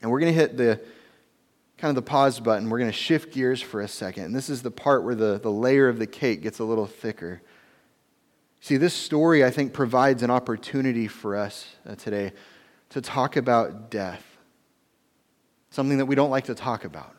And 0.00 0.10
we're 0.10 0.20
going 0.20 0.32
to 0.32 0.38
hit 0.38 0.56
the 0.56 0.80
kind 1.76 1.90
of 1.90 1.96
the 1.96 2.08
pause 2.08 2.38
button. 2.38 2.70
We're 2.70 2.78
going 2.78 2.90
to 2.90 2.96
shift 2.96 3.32
gears 3.32 3.60
for 3.60 3.80
a 3.80 3.88
second. 3.88 4.24
And 4.24 4.36
this 4.36 4.48
is 4.48 4.62
the 4.62 4.70
part 4.70 5.02
where 5.02 5.16
the, 5.16 5.40
the 5.40 5.50
layer 5.50 5.88
of 5.88 5.98
the 5.98 6.06
cake 6.06 6.42
gets 6.42 6.60
a 6.60 6.64
little 6.64 6.86
thicker. 6.86 7.42
See, 8.60 8.76
this 8.76 8.94
story, 8.94 9.44
I 9.44 9.50
think, 9.50 9.72
provides 9.72 10.22
an 10.22 10.30
opportunity 10.30 11.06
for 11.06 11.36
us 11.36 11.76
uh, 11.88 11.94
today 11.94 12.32
to 12.90 13.00
talk 13.00 13.36
about 13.36 13.90
death, 13.90 14.24
something 15.70 15.98
that 15.98 16.06
we 16.06 16.14
don't 16.14 16.30
like 16.30 16.44
to 16.44 16.54
talk 16.54 16.84
about. 16.84 17.14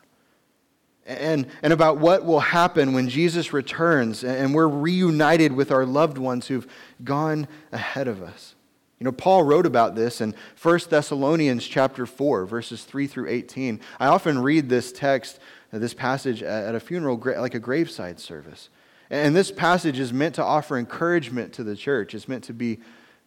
And, 1.06 1.46
and 1.62 1.72
about 1.72 1.98
what 1.98 2.24
will 2.24 2.40
happen 2.40 2.92
when 2.92 3.08
Jesus 3.08 3.52
returns 3.52 4.22
and 4.22 4.54
we're 4.54 4.68
reunited 4.68 5.52
with 5.52 5.72
our 5.72 5.84
loved 5.84 6.18
ones 6.18 6.46
who've 6.46 6.66
gone 7.02 7.48
ahead 7.72 8.06
of 8.06 8.22
us. 8.22 8.54
You 9.00 9.06
know, 9.06 9.12
Paul 9.12 9.42
wrote 9.44 9.64
about 9.64 9.94
this 9.94 10.20
in 10.20 10.34
1 10.62 10.80
Thessalonians 10.90 11.66
chapter 11.66 12.04
4, 12.04 12.44
verses 12.44 12.84
3 12.84 13.06
through 13.06 13.28
18. 13.28 13.80
I 13.98 14.06
often 14.08 14.40
read 14.40 14.68
this 14.68 14.92
text, 14.92 15.40
uh, 15.72 15.78
this 15.78 15.94
passage 15.94 16.42
at 16.42 16.74
a 16.74 16.80
funeral, 16.80 17.16
like 17.16 17.54
a 17.54 17.58
graveside 17.58 18.20
service. 18.20 18.68
And 19.10 19.34
this 19.34 19.50
passage 19.50 19.98
is 19.98 20.12
meant 20.12 20.36
to 20.36 20.44
offer 20.44 20.78
encouragement 20.78 21.52
to 21.54 21.64
the 21.64 21.74
church. 21.74 22.14
It's 22.14 22.28
meant 22.28 22.44
to 22.44 22.52
be, 22.52 22.78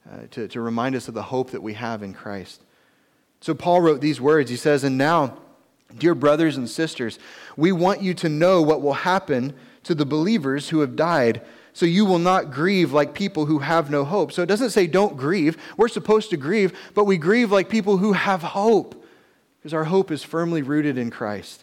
uh, 0.10 0.28
to, 0.32 0.48
to 0.48 0.62
remind 0.62 0.96
us 0.96 1.08
of 1.10 1.14
the 1.14 1.24
hope 1.24 1.52
that 1.52 1.62
we 1.62 1.74
have 1.74 2.02
in 2.02 2.14
Christ. 2.14 2.62
So 3.42 3.54
Paul 3.54 3.82
wrote 3.82 4.00
these 4.00 4.22
words. 4.22 4.50
He 4.50 4.56
says, 4.56 4.86
And 4.86 4.98
now, 4.98 5.38
dear 5.98 6.16
brothers 6.16 6.56
and 6.56 6.70
sisters, 6.70 7.20
we 7.58 7.74
want 7.74 8.02
you 8.02 8.14
to 8.16 8.30
know 8.30 8.62
what 8.62 8.82
will 8.82 8.94
happen 8.94 9.54
to 9.84 9.94
the 9.94 10.06
believers 10.06 10.70
who 10.70 10.80
have 10.80 10.96
died 10.96 11.42
so 11.74 11.88
you 11.88 12.06
will 12.06 12.20
not 12.20 12.52
grieve 12.52 12.94
like 12.94 13.14
people 13.14 13.48
who 13.48 13.60
have 13.60 13.90
no 13.90 14.06
hope. 14.06 14.32
So 14.32 14.44
it 14.44 14.46
doesn't 14.46 14.70
say 14.70 14.88
don't 14.88 15.18
grieve. 15.18 15.58
We're 15.76 15.88
supposed 15.88 16.30
to 16.30 16.38
grieve, 16.38 16.72
but 16.94 17.06
we 17.06 17.18
grieve 17.18 17.52
like 17.52 17.68
people 17.68 17.98
who 17.98 18.14
have 18.14 18.44
hope 18.44 19.04
because 19.60 19.74
our 19.74 19.86
hope 19.86 20.12
is 20.12 20.24
firmly 20.24 20.62
rooted 20.62 20.98
in 20.98 21.10
Christ. 21.10 21.63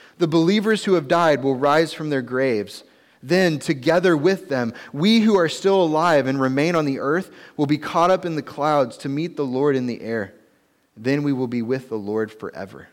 the 0.21 0.27
believers 0.27 0.85
who 0.85 0.93
have 0.93 1.07
died 1.07 1.43
will 1.43 1.55
rise 1.55 1.93
from 1.93 2.11
their 2.11 2.21
graves. 2.21 2.83
Then, 3.23 3.59
together 3.59 4.15
with 4.15 4.49
them, 4.49 4.73
we 4.93 5.19
who 5.19 5.35
are 5.35 5.49
still 5.49 5.81
alive 5.81 6.27
and 6.27 6.39
remain 6.39 6.75
on 6.75 6.85
the 6.85 6.99
earth 6.99 7.31
will 7.57 7.65
be 7.65 7.77
caught 7.77 8.11
up 8.11 8.23
in 8.23 8.35
the 8.35 8.41
clouds 8.41 8.97
to 8.97 9.09
meet 9.09 9.35
the 9.35 9.45
Lord 9.45 9.75
in 9.75 9.87
the 9.87 10.01
air. 10.01 10.33
Then 10.95 11.23
we 11.23 11.33
will 11.33 11.47
be 11.47 11.61
with 11.61 11.89
the 11.89 11.97
Lord 11.97 12.31
forever. 12.31 12.87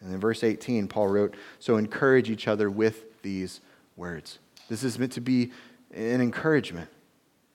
And 0.00 0.12
in 0.12 0.20
verse 0.20 0.42
18, 0.42 0.88
Paul 0.88 1.08
wrote, 1.08 1.34
So 1.60 1.76
encourage 1.76 2.28
each 2.28 2.48
other 2.48 2.68
with 2.68 3.22
these 3.22 3.60
words. 3.96 4.38
This 4.68 4.82
is 4.82 4.98
meant 4.98 5.12
to 5.12 5.20
be 5.20 5.52
an 5.94 6.20
encouragement. 6.20 6.88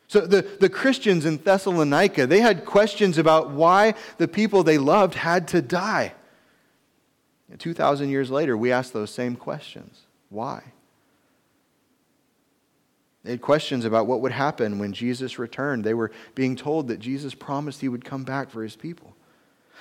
So 0.08 0.22
the, 0.22 0.42
the 0.42 0.70
Christians 0.70 1.26
in 1.26 1.38
Thessalonica, 1.38 2.28
they 2.28 2.40
had 2.40 2.66
questions 2.66 3.18
about 3.18 3.50
why 3.50 3.94
the 4.18 4.28
people 4.28 4.63
they 4.63 4.78
loved 4.78 5.16
had 5.16 5.50
to 5.50 5.62
die. 5.62 6.13
2,000 7.55 8.10
years 8.10 8.29
later, 8.29 8.57
we 8.57 8.71
ask 8.71 8.91
those 8.91 9.10
same 9.10 9.36
questions. 9.36 10.01
Why? 10.29 10.63
They 13.23 13.31
had 13.31 13.41
questions 13.41 13.86
about 13.86 14.07
what 14.07 14.21
would 14.21 14.31
happen 14.31 14.79
when 14.79 14.93
Jesus 14.93 15.39
returned. 15.39 15.83
They 15.83 15.93
were 15.93 16.12
being 16.36 16.55
told 16.55 16.88
that 16.89 16.99
Jesus 16.99 17.33
promised 17.33 17.81
he 17.81 17.89
would 17.89 18.05
come 18.05 18.23
back 18.23 18.49
for 18.49 18.63
his 18.63 18.75
people. 18.75 19.15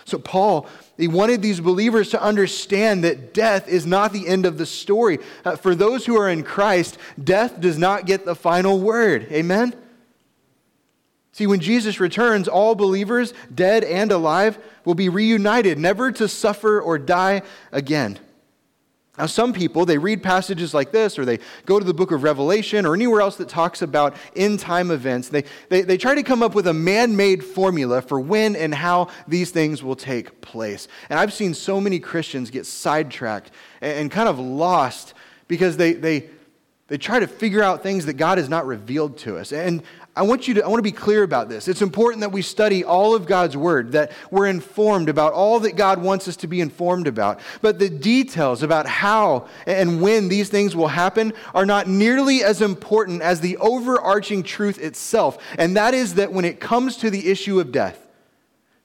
So, 0.05 0.19
Paul, 0.19 0.69
he 0.97 1.09
wanted 1.09 1.43
these 1.43 1.61
believers 1.61 2.11
to 2.11 2.23
understand 2.23 3.03
that 3.03 3.35
death 3.35 3.67
is 3.69 3.87
not 3.87 4.13
the 4.13 4.29
end 4.29 4.47
of 4.47 4.59
the 4.59 4.67
story. 4.67 5.19
Uh, 5.45 5.57
for 5.57 5.75
those 5.75 6.07
who 6.07 6.17
are 6.17 6.29
in 6.29 6.45
Christ, 6.45 6.99
death 7.23 7.61
does 7.61 7.79
not 7.79 8.07
get 8.07 8.25
the 8.25 8.35
final 8.35 8.81
word. 8.81 9.27
Amen? 9.33 9.75
See, 11.37 11.47
when 11.47 11.61
Jesus 11.61 12.01
returns, 12.01 12.49
all 12.49 12.75
believers, 12.75 13.35
dead 13.55 13.85
and 13.85 14.11
alive, 14.11 14.59
will 14.87 14.95
be 14.95 15.11
reunited, 15.11 15.79
never 15.79 16.11
to 16.13 16.29
suffer 16.29 16.81
or 16.81 16.99
die 16.99 17.43
again. 17.73 18.19
Now, 19.19 19.27
some 19.27 19.53
people, 19.53 19.85
they 19.85 19.99
read 19.99 20.23
passages 20.23 20.73
like 20.73 20.93
this, 20.93 21.19
or 21.19 21.27
they 21.27 21.41
go 21.67 21.79
to 21.79 21.85
the 21.85 21.93
book 21.93 22.11
of 22.11 22.23
Revelation, 22.23 22.87
or 22.87 22.95
anywhere 22.95 23.21
else 23.21 23.37
that 23.37 23.51
talks 23.51 23.83
about 23.83 24.17
end 24.35 24.61
time 24.61 24.91
events. 24.91 25.29
They, 25.29 25.45
they, 25.69 25.83
they 25.83 25.99
try 25.99 26.15
to 26.15 26.23
come 26.23 26.43
up 26.43 26.55
with 26.55 26.69
a 26.69 26.73
man 26.73 27.17
made 27.17 27.45
formula 27.45 28.01
for 28.01 28.19
when 28.19 28.57
and 28.57 28.75
how 28.75 29.09
these 29.29 29.51
things 29.51 29.83
will 29.83 29.95
take 29.95 30.41
place. 30.41 30.89
And 31.11 31.19
I've 31.19 31.35
seen 31.35 31.53
so 31.53 31.83
many 31.83 31.99
Christians 32.01 32.49
get 32.49 32.65
sidetracked 32.65 33.51
and, 33.83 33.99
and 33.99 34.11
kind 34.11 34.31
of 34.31 34.39
lost 34.39 35.13
because 35.49 35.77
they, 35.77 35.93
they, 35.93 36.31
they 36.89 36.97
try 36.97 37.21
to 37.21 37.27
figure 37.27 37.63
out 37.63 37.83
things 37.83 38.07
that 38.07 38.15
God 38.15 38.39
has 38.39 38.49
not 38.49 38.67
revealed 38.67 39.19
to 39.19 39.37
us. 39.37 39.53
And 39.53 39.83
I 40.17 40.23
want 40.23 40.49
you 40.49 40.55
to 40.55 40.65
I 40.65 40.69
want 40.69 40.79
to 40.79 40.83
be 40.83 40.93
clear 40.93 41.23
about 41.23 41.51
this. 41.51 41.69
It's 41.69 41.83
important 41.83 42.23
that 42.23 42.33
we 42.33 42.41
study 42.41 42.83
all 42.83 43.15
of 43.15 43.27
God's 43.27 43.55
word, 43.55 43.93
that 43.93 44.13
we're 44.31 44.47
informed 44.47 45.11
about 45.11 45.35
all 45.35 45.61
that 45.61 45.77
God 45.77 46.01
wants 46.01 46.27
us 46.27 46.37
to 46.39 46.47
be 46.47 46.63
informed 46.63 47.07
about. 47.07 47.39
But 47.61 47.79
the 47.79 47.91
details 47.91 48.63
about 48.63 48.87
how 48.87 49.47
and 49.67 50.01
when 50.01 50.29
these 50.29 50.49
things 50.49 50.75
will 50.75 50.89
happen 50.89 51.35
are 51.55 51.67
not 51.67 51.87
nearly 51.87 52.43
as 52.43 52.63
important 52.63 53.21
as 53.21 53.43
the 53.43 53.59
overarching 53.59 54.43
truth 54.43 54.79
itself. 54.79 55.37
And 55.59 55.77
that 55.77 55.93
is 55.93 56.15
that 56.15 56.33
when 56.33 56.47
it 56.47 56.61
comes 56.61 56.97
to 56.99 57.11
the 57.11 57.29
issue 57.29 57.61
of 57.61 57.71
death, 57.71 58.09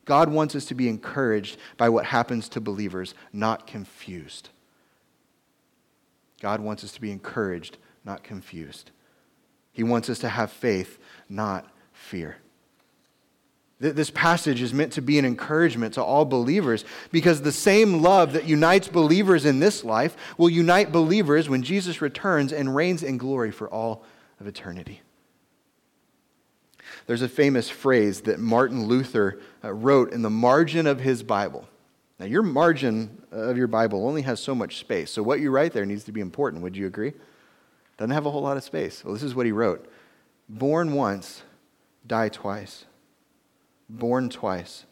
God 0.04 0.30
wants 0.30 0.54
us 0.54 0.66
to 0.66 0.76
be 0.76 0.90
encouraged 0.90 1.56
by 1.78 1.88
what 1.88 2.06
happens 2.06 2.50
to 2.50 2.60
believers, 2.60 3.14
not 3.32 3.66
confused. 3.66 4.50
God 6.42 6.60
wants 6.60 6.84
us 6.84 6.92
to 6.94 7.00
be 7.00 7.12
encouraged, 7.12 7.78
not 8.04 8.22
confused. 8.22 8.92
He 9.72 9.84
wants 9.84 10.10
us 10.10 10.20
to 10.20 10.30
have 10.30 10.52
faith 10.52 11.00
not 11.30 11.66
fear. 11.94 12.38
This 13.80 14.12
passage 14.12 14.62
is 14.62 14.76
meant 14.76 14.94
to 14.94 15.02
be 15.02 15.18
an 15.18 15.26
encouragement 15.26 15.96
to 15.96 16.04
all 16.04 16.24
believers 16.24 16.86
because 17.12 17.42
the 17.42 17.52
same 17.52 18.04
love 18.04 18.34
that 18.34 18.46
unites 18.46 18.88
believers 18.88 19.44
in 19.44 19.60
this 19.60 19.84
life 19.84 20.16
will 20.38 20.52
unite 20.52 20.92
believers 20.92 21.50
when 21.50 21.64
Jesus 21.64 22.00
returns 22.00 22.54
and 22.54 22.76
reigns 22.76 23.02
in 23.02 23.18
glory 23.18 23.50
for 23.50 23.68
all 23.68 24.04
of 24.40 24.46
eternity. 24.46 25.02
There's 27.08 27.24
a 27.24 27.30
famous 27.30 27.70
phrase 27.70 28.22
that 28.22 28.40
Martin 28.40 28.86
Luther 28.86 29.40
uh, 29.64 29.74
wrote 29.74 30.14
in 30.14 30.22
the 30.22 30.30
margin 30.30 30.86
of 30.86 31.00
his 31.00 31.24
Bible. 31.24 31.68
Now, 32.20 32.28
your 32.28 32.44
margin 32.44 33.24
of 33.32 33.58
your 33.58 33.66
Bible 33.66 34.08
only 34.08 34.22
has 34.22 34.40
so 34.40 34.54
much 34.54 34.78
space, 34.78 35.10
so 35.10 35.24
what 35.24 35.40
you 35.40 35.50
write 35.50 35.74
there 35.74 35.88
needs 35.88 36.04
to 36.04 36.12
be 36.12 36.22
important. 36.22 36.62
Would 36.62 36.78
you 36.78 36.86
agree? 36.86 37.14
Doesn't 37.98 38.12
have 38.12 38.26
a 38.26 38.32
whole 38.32 38.42
lot 38.42 38.58
of 38.58 38.64
space. 38.64 39.04
Well, 39.04 39.14
this 39.14 39.24
is 39.24 39.36
what 39.36 39.46
he 39.46 39.52
wrote 39.52 39.88
Born 40.50 40.94
once, 40.94 41.44
die 42.06 42.30
twice. 42.30 42.86
Born 43.90 44.30
twice, 44.30 44.86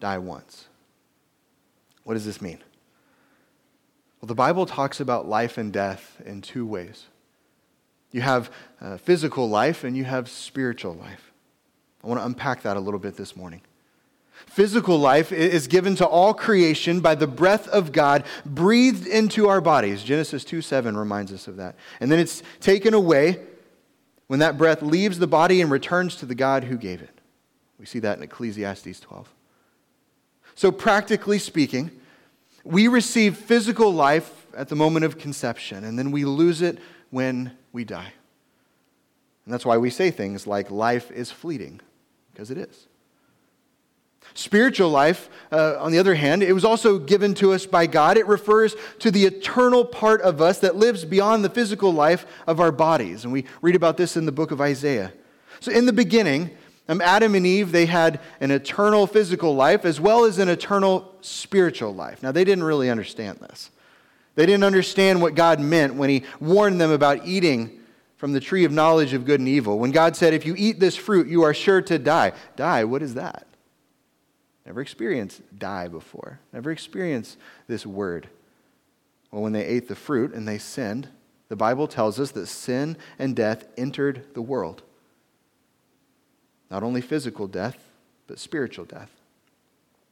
die 0.00 0.18
once. 0.18 0.68
What 2.04 2.14
does 2.14 2.24
this 2.24 2.40
mean? 2.40 2.58
Well, 4.20 4.28
the 4.28 4.34
Bible 4.34 4.66
talks 4.66 5.00
about 5.00 5.28
life 5.28 5.58
and 5.58 5.72
death 5.72 6.20
in 6.24 6.40
two 6.40 6.64
ways. 6.64 7.06
You 8.12 8.20
have 8.22 8.50
uh, 8.80 8.96
physical 8.96 9.48
life 9.48 9.84
and 9.84 9.96
you 9.96 10.04
have 10.04 10.28
spiritual 10.28 10.94
life. 10.94 11.32
I 12.02 12.06
want 12.06 12.20
to 12.20 12.24
unpack 12.24 12.62
that 12.62 12.76
a 12.76 12.80
little 12.80 13.00
bit 13.00 13.16
this 13.16 13.36
morning. 13.36 13.60
Physical 14.46 14.98
life 14.98 15.32
is 15.32 15.66
given 15.66 15.96
to 15.96 16.06
all 16.06 16.34
creation 16.34 17.00
by 17.00 17.14
the 17.14 17.26
breath 17.26 17.68
of 17.68 17.92
God 17.92 18.24
breathed 18.44 19.06
into 19.06 19.48
our 19.48 19.60
bodies. 19.60 20.02
Genesis 20.02 20.44
2 20.44 20.62
7 20.62 20.96
reminds 20.96 21.32
us 21.32 21.48
of 21.48 21.56
that. 21.56 21.74
And 22.00 22.12
then 22.12 22.18
it's 22.18 22.42
taken 22.60 22.94
away 22.94 23.40
when 24.26 24.40
that 24.40 24.58
breath 24.58 24.82
leaves 24.82 25.18
the 25.18 25.26
body 25.26 25.60
and 25.60 25.70
returns 25.70 26.16
to 26.16 26.26
the 26.26 26.34
God 26.34 26.64
who 26.64 26.76
gave 26.76 27.02
it. 27.02 27.20
We 27.78 27.86
see 27.86 27.98
that 28.00 28.16
in 28.18 28.24
Ecclesiastes 28.24 29.00
12. 29.00 29.32
So, 30.54 30.72
practically 30.72 31.38
speaking, 31.38 31.90
we 32.64 32.88
receive 32.88 33.36
physical 33.36 33.92
life 33.92 34.46
at 34.56 34.68
the 34.68 34.74
moment 34.74 35.04
of 35.04 35.18
conception, 35.18 35.84
and 35.84 35.98
then 35.98 36.10
we 36.10 36.24
lose 36.24 36.62
it 36.62 36.78
when 37.10 37.52
we 37.72 37.84
die. 37.84 38.12
And 39.44 39.52
that's 39.52 39.66
why 39.66 39.76
we 39.76 39.90
say 39.90 40.10
things 40.10 40.46
like 40.46 40.70
life 40.70 41.10
is 41.10 41.30
fleeting, 41.30 41.80
because 42.32 42.50
it 42.50 42.58
is. 42.58 42.88
Spiritual 44.36 44.90
life, 44.90 45.30
uh, 45.50 45.76
on 45.78 45.92
the 45.92 45.98
other 45.98 46.14
hand, 46.14 46.42
it 46.42 46.52
was 46.52 46.64
also 46.64 46.98
given 46.98 47.32
to 47.32 47.54
us 47.54 47.64
by 47.64 47.86
God. 47.86 48.18
It 48.18 48.26
refers 48.26 48.76
to 48.98 49.10
the 49.10 49.24
eternal 49.24 49.82
part 49.82 50.20
of 50.20 50.42
us 50.42 50.58
that 50.58 50.76
lives 50.76 51.06
beyond 51.06 51.42
the 51.42 51.48
physical 51.48 51.90
life 51.90 52.26
of 52.46 52.60
our 52.60 52.70
bodies. 52.70 53.24
And 53.24 53.32
we 53.32 53.46
read 53.62 53.74
about 53.74 53.96
this 53.96 54.14
in 54.14 54.26
the 54.26 54.32
book 54.32 54.50
of 54.50 54.60
Isaiah. 54.60 55.14
So, 55.60 55.72
in 55.72 55.86
the 55.86 55.92
beginning, 55.92 56.50
um, 56.86 57.00
Adam 57.00 57.34
and 57.34 57.46
Eve, 57.46 57.72
they 57.72 57.86
had 57.86 58.20
an 58.38 58.50
eternal 58.50 59.06
physical 59.06 59.54
life 59.54 59.86
as 59.86 60.02
well 60.02 60.26
as 60.26 60.38
an 60.38 60.50
eternal 60.50 61.14
spiritual 61.22 61.94
life. 61.94 62.22
Now, 62.22 62.30
they 62.30 62.44
didn't 62.44 62.64
really 62.64 62.90
understand 62.90 63.38
this. 63.38 63.70
They 64.34 64.44
didn't 64.44 64.64
understand 64.64 65.22
what 65.22 65.34
God 65.34 65.60
meant 65.60 65.94
when 65.94 66.10
He 66.10 66.24
warned 66.40 66.78
them 66.78 66.90
about 66.90 67.26
eating 67.26 67.80
from 68.18 68.34
the 68.34 68.40
tree 68.40 68.66
of 68.66 68.72
knowledge 68.72 69.14
of 69.14 69.24
good 69.24 69.40
and 69.40 69.48
evil. 69.48 69.78
When 69.78 69.92
God 69.92 70.14
said, 70.14 70.34
If 70.34 70.44
you 70.44 70.54
eat 70.58 70.78
this 70.78 70.94
fruit, 70.94 71.26
you 71.26 71.42
are 71.42 71.54
sure 71.54 71.80
to 71.80 71.98
die. 71.98 72.32
Die, 72.56 72.84
what 72.84 73.00
is 73.00 73.14
that? 73.14 73.46
Never 74.66 74.80
experienced 74.80 75.42
die 75.56 75.86
before. 75.86 76.40
Never 76.52 76.72
experienced 76.72 77.38
this 77.68 77.86
word. 77.86 78.28
Well, 79.30 79.42
when 79.42 79.52
they 79.52 79.64
ate 79.64 79.88
the 79.88 79.94
fruit 79.94 80.34
and 80.34 80.46
they 80.46 80.58
sinned, 80.58 81.08
the 81.48 81.56
Bible 81.56 81.86
tells 81.86 82.18
us 82.18 82.32
that 82.32 82.46
sin 82.46 82.96
and 83.18 83.36
death 83.36 83.66
entered 83.76 84.24
the 84.34 84.42
world. 84.42 84.82
Not 86.68 86.82
only 86.82 87.00
physical 87.00 87.46
death, 87.46 87.78
but 88.26 88.40
spiritual 88.40 88.84
death. 88.84 89.10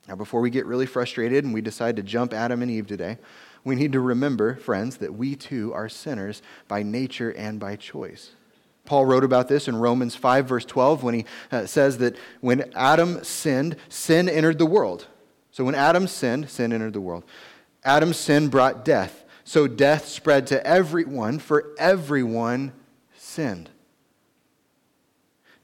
Now, 0.07 0.14
before 0.14 0.40
we 0.40 0.51
get 0.51 0.67
really 0.67 0.87
frustrated 0.87 1.45
and 1.45 1.53
we 1.53 1.61
decide 1.61 1.97
to 1.97 2.03
jump 2.03 2.33
Adam 2.33 2.62
and 2.62 2.71
Eve 2.71 2.87
today, 2.87 3.19
we 3.64 3.75
need 3.75 3.93
to 3.93 4.01
remember, 4.01 4.55
friends, 4.55 4.99
that 4.99 5.14
we 5.14 5.35
too 5.35 5.73
are 5.73 5.88
sinners 5.88 6.43
by 6.69 6.83
nature 6.83 7.31
and 7.33 7.59
by 7.59 7.75
choice. 7.75 8.33
Paul 8.85 9.07
wrote 9.07 9.25
about 9.25 9.49
this 9.49 9.66
in 9.66 9.77
Romans 9.77 10.14
5, 10.14 10.47
verse 10.47 10.64
12, 10.64 11.03
when 11.03 11.14
he 11.14 11.25
uh, 11.51 11.66
says 11.66 11.99
that 11.99 12.16
when 12.40 12.70
Adam 12.75 13.25
sinned, 13.25 13.77
sin 13.88 14.29
entered 14.29 14.59
the 14.59 14.66
world. 14.66 15.07
So 15.51 15.64
when 15.64 15.75
Adam 15.75 16.07
sinned, 16.07 16.51
sin 16.51 16.73
entered 16.73 16.92
the 16.92 17.01
world. 17.01 17.25
Adam's 17.83 18.18
sin 18.18 18.49
brought 18.49 18.85
death. 18.85 19.25
So 19.44 19.66
death 19.66 20.07
spread 20.07 20.47
to 20.49 20.66
everyone, 20.66 21.38
for 21.38 21.75
everyone 21.79 22.73
sinned. 23.16 23.70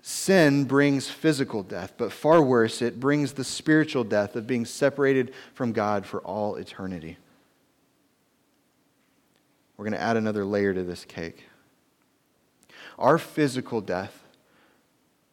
Sin 0.02 0.64
brings 0.64 1.08
physical 1.08 1.62
death, 1.62 1.94
but 1.96 2.12
far 2.12 2.42
worse, 2.42 2.80
it 2.80 2.98
brings 2.98 3.32
the 3.32 3.44
spiritual 3.44 4.04
death 4.04 4.34
of 4.34 4.46
being 4.46 4.64
separated 4.64 5.32
from 5.54 5.72
God 5.72 6.06
for 6.06 6.20
all 6.20 6.56
eternity. 6.56 7.18
We're 9.76 9.84
going 9.84 9.92
to 9.92 10.00
add 10.00 10.16
another 10.16 10.44
layer 10.44 10.74
to 10.74 10.82
this 10.82 11.04
cake. 11.04 11.44
Our 13.00 13.18
physical 13.18 13.80
death, 13.80 14.22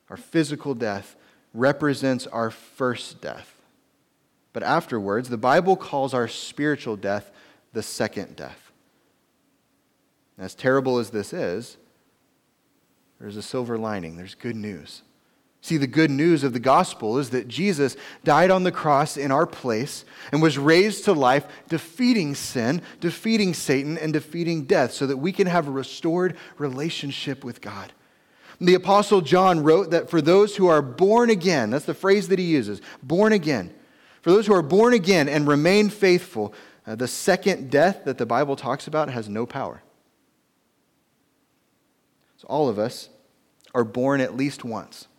our 0.10 0.17
physical 0.17 0.73
death 0.73 1.15
represents 1.53 2.25
our 2.27 2.49
first 2.49 3.21
death. 3.21 3.53
But 4.53 4.63
afterwards, 4.63 5.30
the 5.30 5.38
Bible 5.38 5.75
calls 5.75 6.13
our 6.13 6.27
spiritual 6.27 6.95
death 6.95 7.30
the 7.73 7.84
second 7.84 8.36
death. 8.36 8.71
As 10.39 10.56
terrible 10.56 10.97
as 10.97 11.10
this 11.10 11.34
is, 11.34 11.77
there's 13.19 13.38
a 13.38 13.41
silver 13.41 13.77
lining, 13.77 14.15
there's 14.15 14.36
good 14.36 14.56
news. 14.56 15.01
See, 15.67 15.75
the 15.75 15.86
good 15.86 16.10
news 16.10 16.45
of 16.45 16.53
the 16.53 16.62
gospel 16.62 17.17
is 17.17 17.32
that 17.32 17.49
Jesus 17.49 17.97
died 18.23 18.51
on 18.51 18.63
the 18.63 18.71
cross 18.71 19.17
in 19.17 19.32
our 19.32 19.45
place 19.45 20.06
and 20.32 20.41
was 20.41 20.58
raised 20.58 21.03
to 21.03 21.12
life, 21.12 21.45
defeating 21.67 22.36
sin, 22.36 22.82
defeating 23.01 23.53
Satan, 23.53 23.97
and 23.97 24.13
defeating 24.13 24.63
death 24.63 24.93
so 24.93 25.06
that 25.06 25.17
we 25.17 25.34
can 25.34 25.45
have 25.45 25.67
a 25.67 25.71
restored 25.71 26.38
relationship 26.58 27.43
with 27.43 27.60
God. 27.60 27.91
The 28.62 28.75
Apostle 28.75 29.19
John 29.19 29.62
wrote 29.62 29.91
that 29.91 30.10
for 30.10 30.21
those 30.21 30.56
who 30.56 30.67
are 30.67 30.82
born 30.82 31.30
again, 31.30 31.71
that's 31.71 31.84
the 31.84 31.93
phrase 31.93 32.30
that 32.30 32.39
he 32.39 32.45
uses, 32.45 32.80
born 33.03 33.34
again. 33.34 33.73
For 34.21 34.32
those 34.32 34.47
who 34.47 34.53
are 34.53 34.62
born 34.62 34.93
again 34.93 35.27
and 35.27 35.49
remain 35.49 35.89
faithful, 35.89 36.53
uh, 36.86 36.95
the 36.95 37.10
second 37.10 37.69
death 37.69 38.06
that 38.06 38.17
the 38.17 38.25
Bible 38.25 38.56
talks 38.56 38.88
about 38.88 39.10
has 39.10 39.27
no 39.27 39.45
power. 39.45 39.84
So 42.38 42.47
all 42.47 42.69
of 42.69 42.80
us 42.80 43.10
are 43.75 43.84
born 43.84 44.21
at 44.21 44.38
least 44.38 44.63
once 44.63 45.10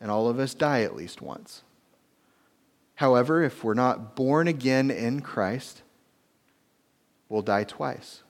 and 0.00 0.10
all 0.10 0.28
of 0.28 0.38
us 0.38 0.54
die 0.54 0.82
at 0.82 0.96
least 0.96 1.22
once. 1.22 1.62
However, 2.96 3.42
if 3.42 3.62
we're 3.62 3.74
not 3.74 4.16
born 4.16 4.48
again 4.48 4.90
in 4.90 5.20
Christ, 5.20 5.82
we'll 7.28 7.42
die 7.42 7.64
twice. 7.64 8.22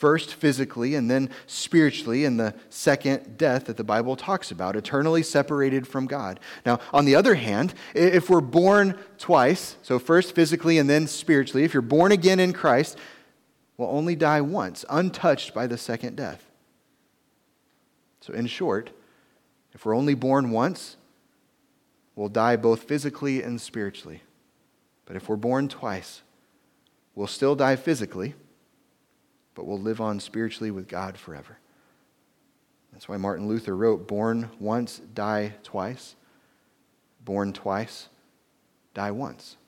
first 0.00 0.32
physically 0.32 0.94
and 0.94 1.10
then 1.10 1.28
spiritually 1.46 2.24
in 2.24 2.38
the 2.38 2.54
second 2.70 3.36
death 3.36 3.66
that 3.66 3.76
the 3.76 3.84
Bible 3.84 4.16
talks 4.16 4.50
about, 4.50 4.74
eternally 4.74 5.22
separated 5.22 5.86
from 5.86 6.06
God. 6.06 6.40
Now, 6.64 6.80
on 6.90 7.04
the 7.04 7.14
other 7.14 7.34
hand, 7.34 7.74
if 7.94 8.30
we're 8.30 8.40
born 8.40 8.98
twice, 9.18 9.76
so 9.82 9.98
first 9.98 10.34
physically 10.34 10.78
and 10.78 10.88
then 10.88 11.06
spiritually, 11.06 11.64
if 11.64 11.74
you're 11.74 11.82
born 11.82 12.12
again 12.12 12.40
in 12.40 12.54
Christ, 12.54 12.96
we'll 13.76 13.90
only 13.90 14.16
die 14.16 14.40
once, 14.40 14.86
untouched 14.88 15.52
by 15.52 15.66
the 15.66 15.76
second 15.76 16.16
death. 16.16 16.46
So, 18.22 18.32
in 18.32 18.46
short, 18.46 18.88
if 19.72 19.84
we're 19.84 19.96
only 19.96 20.14
born 20.14 20.50
once, 20.50 20.96
we'll 22.14 22.28
die 22.28 22.56
both 22.56 22.84
physically 22.84 23.42
and 23.42 23.60
spiritually. 23.60 24.22
But 25.06 25.16
if 25.16 25.28
we're 25.28 25.36
born 25.36 25.68
twice, 25.68 26.22
we'll 27.14 27.26
still 27.26 27.54
die 27.56 27.76
physically 27.76 28.34
but 29.60 29.66
we'll 29.66 29.78
live 29.78 30.00
on 30.00 30.20
spiritually 30.20 30.70
with 30.70 30.88
God 30.88 31.18
forever. 31.18 31.58
That's 32.92 33.08
why 33.08 33.18
Martin 33.18 33.46
Luther 33.46 33.76
wrote, 33.76 34.08
Born 34.08 34.48
once, 34.58 35.02
die 35.12 35.54
twice. 35.62 36.16
Born 37.22 37.52
twice, 37.52 38.08
die 38.94 39.10
once. 39.10 39.58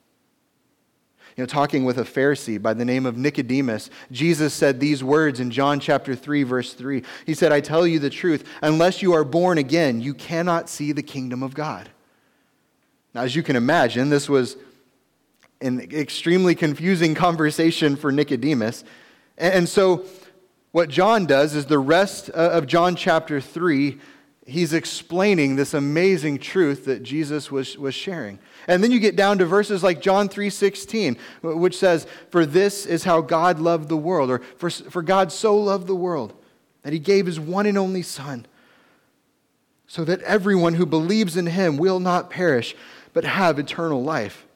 You 1.36 1.42
know, 1.42 1.46
talking 1.46 1.84
with 1.84 1.98
a 1.98 2.04
Pharisee 2.04 2.60
by 2.60 2.74
the 2.74 2.84
name 2.84 3.06
of 3.06 3.16
Nicodemus, 3.16 3.88
Jesus 4.10 4.52
said 4.52 4.80
these 4.80 5.02
words 5.02 5.40
in 5.40 5.50
John 5.50 5.80
chapter 5.80 6.14
3, 6.14 6.42
verse 6.42 6.74
3. 6.74 7.02
He 7.24 7.32
said, 7.32 7.52
I 7.52 7.60
tell 7.60 7.86
you 7.86 7.98
the 7.98 8.10
truth, 8.10 8.46
unless 8.60 9.00
you 9.00 9.14
are 9.14 9.24
born 9.24 9.56
again, 9.56 10.02
you 10.02 10.12
cannot 10.12 10.68
see 10.68 10.92
the 10.92 11.02
kingdom 11.02 11.42
of 11.42 11.54
God. 11.54 11.88
Now, 13.14 13.22
as 13.22 13.34
you 13.34 13.42
can 13.42 13.56
imagine, 13.56 14.10
this 14.10 14.28
was 14.28 14.56
an 15.62 15.80
extremely 15.92 16.54
confusing 16.54 17.14
conversation 17.14 17.96
for 17.96 18.12
Nicodemus. 18.12 18.84
And 19.38 19.68
so, 19.68 20.04
what 20.72 20.88
John 20.88 21.26
does 21.26 21.54
is 21.54 21.66
the 21.66 21.78
rest 21.78 22.30
of 22.30 22.66
John 22.66 22.96
chapter 22.96 23.40
3, 23.40 23.98
he's 24.46 24.72
explaining 24.72 25.56
this 25.56 25.74
amazing 25.74 26.38
truth 26.38 26.84
that 26.86 27.02
Jesus 27.02 27.50
was, 27.50 27.76
was 27.78 27.94
sharing. 27.94 28.38
And 28.68 28.82
then 28.82 28.90
you 28.90 29.00
get 29.00 29.16
down 29.16 29.38
to 29.38 29.46
verses 29.46 29.82
like 29.82 30.00
John 30.00 30.28
3:16, 30.28 31.16
which 31.42 31.76
says, 31.76 32.06
"For 32.30 32.46
this 32.46 32.86
is 32.86 33.04
how 33.04 33.20
God 33.20 33.58
loved 33.58 33.88
the 33.88 33.96
world," 33.96 34.30
or 34.30 34.40
for, 34.56 34.70
for 34.70 35.02
God 35.02 35.32
so 35.32 35.56
loved 35.56 35.86
the 35.86 35.94
world 35.94 36.32
that 36.82 36.92
he 36.92 36.98
gave 36.98 37.26
his 37.26 37.40
one 37.40 37.66
and 37.66 37.78
only 37.78 38.02
son, 38.02 38.46
so 39.86 40.04
that 40.04 40.22
everyone 40.22 40.74
who 40.74 40.86
believes 40.86 41.36
in 41.36 41.46
him 41.46 41.76
will 41.76 42.00
not 42.00 42.30
perish, 42.30 42.76
but 43.12 43.24
have 43.24 43.58
eternal 43.58 44.02
life. 44.02 44.46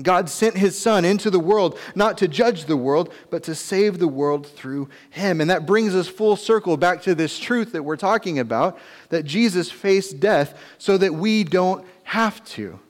God 0.00 0.30
sent 0.30 0.56
his 0.56 0.78
son 0.78 1.04
into 1.04 1.28
the 1.28 1.38
world 1.38 1.78
not 1.94 2.16
to 2.18 2.28
judge 2.28 2.64
the 2.64 2.78
world, 2.78 3.12
but 3.28 3.42
to 3.42 3.54
save 3.54 3.98
the 3.98 4.08
world 4.08 4.46
through 4.46 4.88
him. 5.10 5.38
And 5.40 5.50
that 5.50 5.66
brings 5.66 5.94
us 5.94 6.08
full 6.08 6.36
circle 6.36 6.78
back 6.78 7.02
to 7.02 7.14
this 7.14 7.38
truth 7.38 7.72
that 7.72 7.82
we're 7.82 7.96
talking 7.96 8.38
about 8.38 8.78
that 9.10 9.24
Jesus 9.24 9.70
faced 9.70 10.18
death 10.18 10.58
so 10.78 10.96
that 10.96 11.12
we 11.12 11.44
don't 11.44 11.84
have 12.04 12.42
to. 12.46 12.80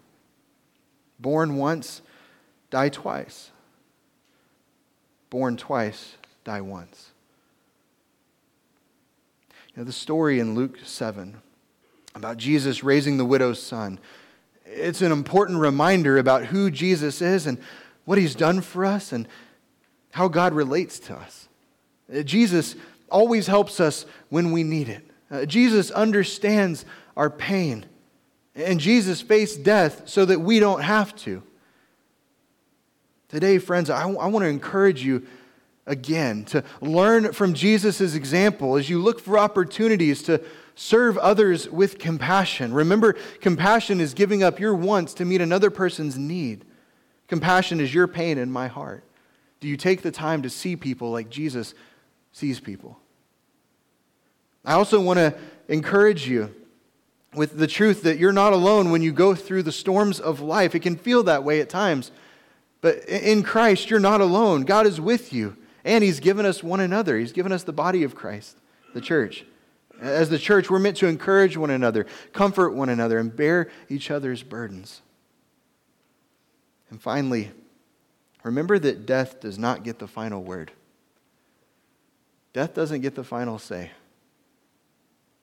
Born 1.22 1.56
once, 1.56 2.02
die 2.70 2.90
twice. 2.90 3.50
Born 5.30 5.56
twice, 5.56 6.16
die 6.44 6.60
once. 6.60 7.12
You 9.74 9.80
know, 9.80 9.84
the 9.84 9.92
story 9.92 10.40
in 10.40 10.54
Luke 10.54 10.80
7 10.84 11.40
about 12.14 12.36
Jesus 12.36 12.84
raising 12.84 13.16
the 13.16 13.24
widow's 13.24 13.62
son 13.62 13.98
it's 14.74 15.02
an 15.02 15.12
important 15.12 15.58
reminder 15.58 16.18
about 16.18 16.46
who 16.46 16.70
Jesus 16.70 17.20
is 17.20 17.46
and 17.46 17.58
what 18.04 18.18
he's 18.18 18.34
done 18.34 18.60
for 18.60 18.84
us 18.84 19.12
and 19.12 19.28
how 20.10 20.28
God 20.28 20.54
relates 20.54 20.98
to 21.00 21.14
us. 21.14 21.48
Uh, 22.12 22.22
Jesus 22.22 22.76
always 23.10 23.46
helps 23.46 23.80
us 23.80 24.06
when 24.28 24.52
we 24.52 24.62
need 24.62 24.88
it. 24.88 25.08
Uh, 25.30 25.44
Jesus 25.44 25.90
understands 25.90 26.84
our 27.16 27.30
pain. 27.30 27.86
And 28.54 28.80
Jesus 28.80 29.20
faced 29.20 29.62
death 29.62 30.02
so 30.08 30.24
that 30.24 30.40
we 30.40 30.58
don't 30.58 30.82
have 30.82 31.14
to. 31.16 31.42
Today, 33.28 33.58
friends, 33.58 33.88
I, 33.88 34.04
want 34.04 34.44
to 34.44 34.48
encourage 34.48 35.04
you 35.04 35.26
again 35.86 36.44
to 36.46 36.62
learn 36.80 37.32
from 37.32 37.54
Jesus' 37.54 38.14
example 38.14 38.76
as 38.76 38.90
you 38.90 39.00
look 39.00 39.20
for 39.20 39.38
opportunities 39.38 40.22
to 40.24 40.42
Serve 40.74 41.18
others 41.18 41.68
with 41.68 41.98
compassion. 41.98 42.72
Remember, 42.72 43.14
compassion 43.40 44.00
is 44.00 44.14
giving 44.14 44.42
up 44.42 44.58
your 44.58 44.74
wants 44.74 45.14
to 45.14 45.24
meet 45.24 45.40
another 45.40 45.70
person's 45.70 46.18
need. 46.18 46.64
Compassion 47.28 47.80
is 47.80 47.92
your 47.92 48.08
pain 48.08 48.38
in 48.38 48.50
my 48.50 48.68
heart. 48.68 49.04
Do 49.60 49.68
you 49.68 49.76
take 49.76 50.02
the 50.02 50.10
time 50.10 50.42
to 50.42 50.50
see 50.50 50.76
people 50.76 51.10
like 51.10 51.28
Jesus 51.28 51.74
sees 52.32 52.58
people? 52.58 52.98
I 54.64 54.74
also 54.74 55.00
want 55.00 55.18
to 55.18 55.34
encourage 55.68 56.26
you 56.26 56.54
with 57.34 57.56
the 57.56 57.66
truth 57.66 58.02
that 58.02 58.18
you're 58.18 58.32
not 58.32 58.52
alone 58.52 58.90
when 58.90 59.02
you 59.02 59.12
go 59.12 59.34
through 59.34 59.62
the 59.62 59.72
storms 59.72 60.20
of 60.20 60.40
life. 60.40 60.74
It 60.74 60.80
can 60.80 60.96
feel 60.96 61.22
that 61.24 61.44
way 61.44 61.60
at 61.60 61.68
times. 61.68 62.10
But 62.80 63.04
in 63.08 63.42
Christ, 63.42 63.90
you're 63.90 64.00
not 64.00 64.20
alone. 64.20 64.62
God 64.62 64.86
is 64.86 65.00
with 65.00 65.32
you. 65.32 65.56
And 65.84 66.04
He's 66.04 66.20
given 66.20 66.44
us 66.44 66.62
one 66.62 66.80
another. 66.80 67.18
He's 67.18 67.32
given 67.32 67.52
us 67.52 67.62
the 67.62 67.72
body 67.72 68.02
of 68.02 68.14
Christ, 68.14 68.56
the 68.94 69.00
church. 69.00 69.44
As 70.00 70.30
the 70.30 70.38
church, 70.38 70.68
we're 70.68 70.80
meant 70.80 70.96
to 70.98 71.06
encourage 71.06 71.56
one 71.56 71.70
another, 71.70 72.06
comfort 72.32 72.70
one 72.70 72.88
another, 72.88 73.18
and 73.18 73.34
bear 73.34 73.70
each 73.88 74.10
other's 74.10 74.42
burdens. 74.42 75.00
And 76.90 77.00
finally, 77.00 77.52
remember 78.42 78.78
that 78.78 79.06
death 79.06 79.40
does 79.40 79.58
not 79.58 79.84
get 79.84 79.98
the 79.98 80.08
final 80.08 80.42
word. 80.42 80.72
Death 82.52 82.74
doesn't 82.74 83.00
get 83.00 83.14
the 83.14 83.24
final 83.24 83.58
say. 83.58 83.92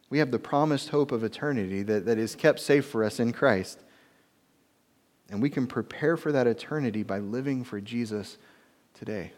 We 0.10 0.20
have 0.20 0.32
the 0.32 0.40
promised 0.40 0.90
hope 0.90 1.12
of 1.12 1.24
eternity 1.24 1.84
that, 1.84 2.06
that 2.06 2.18
is 2.18 2.36
kept 2.36 2.60
safe 2.60 2.86
for 2.86 3.04
us 3.04 3.20
in 3.20 3.32
Christ. 3.32 3.80
And 5.30 5.42
we 5.42 5.50
can 5.50 5.68
prepare 5.68 6.18
for 6.18 6.32
that 6.32 6.48
eternity 6.48 7.04
by 7.04 7.20
living 7.20 7.64
for 7.64 7.80
Jesus 7.80 8.38
today. 8.94 9.34